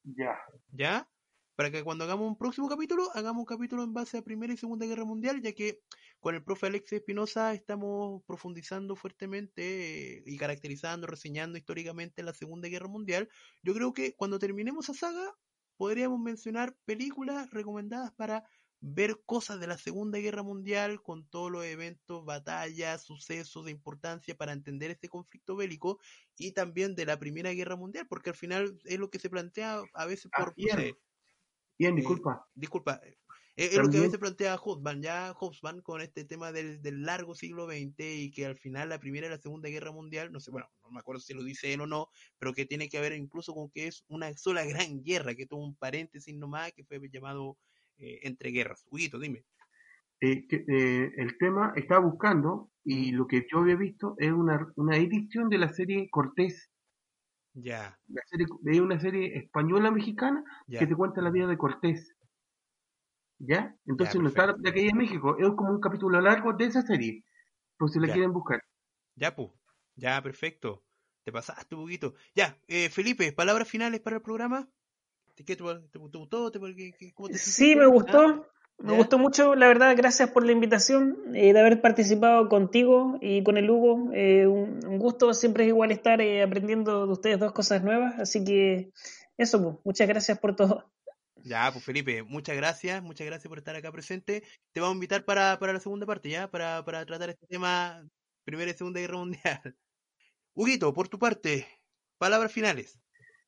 [0.05, 0.39] Ya.
[0.73, 1.09] ¿ya?
[1.59, 4.57] Para que cuando hagamos un próximo capítulo, hagamos un capítulo en base a Primera y
[4.57, 5.81] Segunda Guerra Mundial, ya que
[6.21, 12.69] con el profe Alexis Espinosa estamos profundizando fuertemente eh, y caracterizando, reseñando históricamente la Segunda
[12.69, 13.29] Guerra Mundial.
[13.65, 15.35] Yo creo que cuando terminemos esa saga,
[15.77, 18.45] podríamos mencionar películas recomendadas para
[18.81, 24.37] ver cosas de la Segunda Guerra Mundial con todos los eventos, batallas, sucesos de importancia
[24.37, 25.99] para entender este conflicto bélico
[26.37, 29.83] y también de la Primera Guerra Mundial, porque al final es lo que se plantea
[29.93, 30.55] a veces por...
[31.79, 31.95] bien.
[31.95, 32.47] Eh, disculpa.
[32.55, 33.19] disculpa, eh,
[33.57, 37.03] es, es lo que a veces plantea Hobsbawm, ya Hobsbawm con este tema del, del
[37.03, 40.39] largo siglo XX y que al final la Primera y la Segunda Guerra Mundial, no
[40.39, 42.09] sé, bueno, no me acuerdo si lo dice él o no,
[42.39, 45.65] pero que tiene que ver incluso con que es una sola gran guerra, que tuvo
[45.65, 47.59] un paréntesis nomás que fue llamado
[47.99, 48.87] eh, entre guerras.
[48.91, 49.45] Huguito, dime.
[50.21, 54.73] Eh, que, eh, el tema estaba buscando y lo que yo había visto es una,
[54.77, 56.71] una edición de la serie Cortés.
[57.61, 60.81] Ya, La serie, es una serie española mexicana ya.
[60.81, 62.15] que te cuenta la vida de Cortés.
[63.41, 63.77] ¿Ya?
[63.87, 66.83] Entonces Ya, no está de aquella en México, es como un capítulo largo de esa
[66.83, 67.25] serie.
[67.77, 68.15] Por si la Ya.
[68.15, 68.61] quieren buscar.
[69.17, 69.53] Ya, pu.
[69.97, 70.85] Ya, perfecto.
[71.25, 72.15] Te pasaste un poquito.
[72.35, 74.69] Ya, eh, Felipe, palabras finales para el programa.
[75.35, 76.51] ¿Te, qué, te, te- te gustó?
[76.51, 77.77] ¿Te- qué- qué- cómo te Sí, sentiste?
[77.79, 77.89] me ¿Ah?
[77.89, 78.47] gustó.
[78.79, 78.99] Me ¿Ya?
[78.99, 83.57] gustó mucho, la verdad, gracias por la invitación, eh, de haber participado contigo y con
[83.57, 84.13] el Hugo.
[84.13, 88.19] Eh, un, un gusto, siempre es igual estar eh, aprendiendo de ustedes dos cosas nuevas,
[88.21, 88.93] así que
[89.37, 90.93] eso, pues, muchas gracias por todo.
[91.45, 94.43] Ya, pues Felipe, muchas gracias, muchas gracias por estar acá presente.
[94.73, 96.51] Te vamos a invitar para, para la segunda parte, ¿ya?
[96.51, 98.07] Para, para tratar este tema,
[98.45, 99.61] Primera y Segunda Guerra Mundial.
[100.55, 101.67] Huguito, por tu parte,
[102.19, 103.01] palabras finales.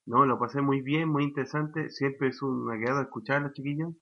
[0.06, 1.90] No, lo pasé muy bien, muy interesante.
[1.90, 3.94] Siempre es un agrado escucharlo, chiquillos.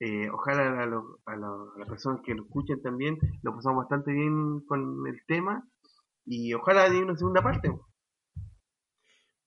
[0.00, 4.60] Eh, ojalá a, los- a las personas que lo escuchen también lo pasamos bastante bien
[4.66, 5.66] con el tema.
[6.24, 7.70] Y ojalá haya una segunda parte.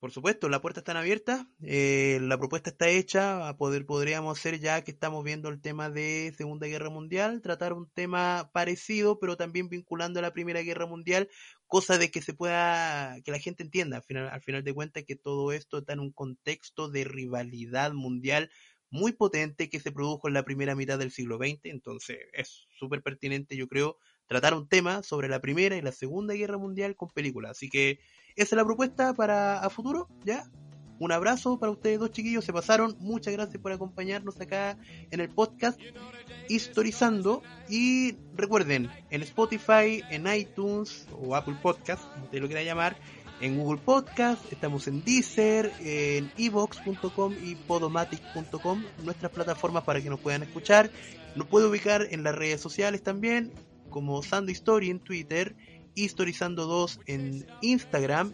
[0.00, 4.58] Por supuesto, las puertas están abiertas, eh, la propuesta está hecha, a poder podríamos hacer
[4.58, 9.36] ya que estamos viendo el tema de Segunda Guerra Mundial, tratar un tema parecido, pero
[9.36, 11.28] también vinculando a la Primera Guerra Mundial,
[11.68, 15.04] cosa de que se pueda, que la gente entienda, al final, al final de cuentas,
[15.06, 18.50] que todo esto está en un contexto de rivalidad mundial
[18.92, 23.02] muy potente que se produjo en la primera mitad del siglo XX, entonces es súper
[23.02, 23.96] pertinente, yo creo,
[24.28, 27.98] tratar un tema sobre la Primera y la Segunda Guerra Mundial con películas, así que
[28.36, 30.44] esa es la propuesta para a futuro, ¿ya?
[30.98, 32.94] Un abrazo para ustedes dos chiquillos, se pasaron.
[33.00, 34.78] Muchas gracias por acompañarnos acá
[35.10, 35.80] en el podcast
[36.48, 37.42] Historizando.
[37.68, 42.96] Y recuerden, en Spotify, en iTunes o Apple Podcast, como usted lo quiera llamar,
[43.42, 50.20] en Google Podcast, estamos en Deezer, en evox.com y podomatic.com, nuestras plataformas para que nos
[50.20, 50.90] puedan escuchar.
[51.34, 53.52] Nos puede ubicar en las redes sociales también,
[53.90, 55.56] como Sando Story en Twitter
[55.94, 58.32] Historizando 2 en Instagram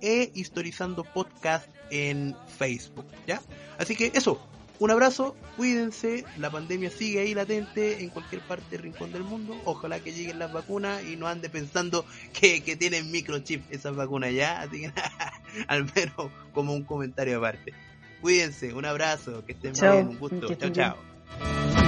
[0.00, 3.40] e Historizando Podcast en Facebook, ¿ya?
[3.78, 4.40] Así que eso,
[4.78, 9.60] un abrazo, cuídense, la pandemia sigue ahí latente en cualquier parte del rincón del mundo,
[9.64, 14.32] ojalá que lleguen las vacunas y no ande pensando que, que tienen microchip esas vacunas
[14.32, 14.92] ya, así que
[15.68, 17.72] al menos como un comentario aparte.
[18.20, 21.81] Cuídense, un abrazo, que estén Chao, bien, un gusto, chao, chao.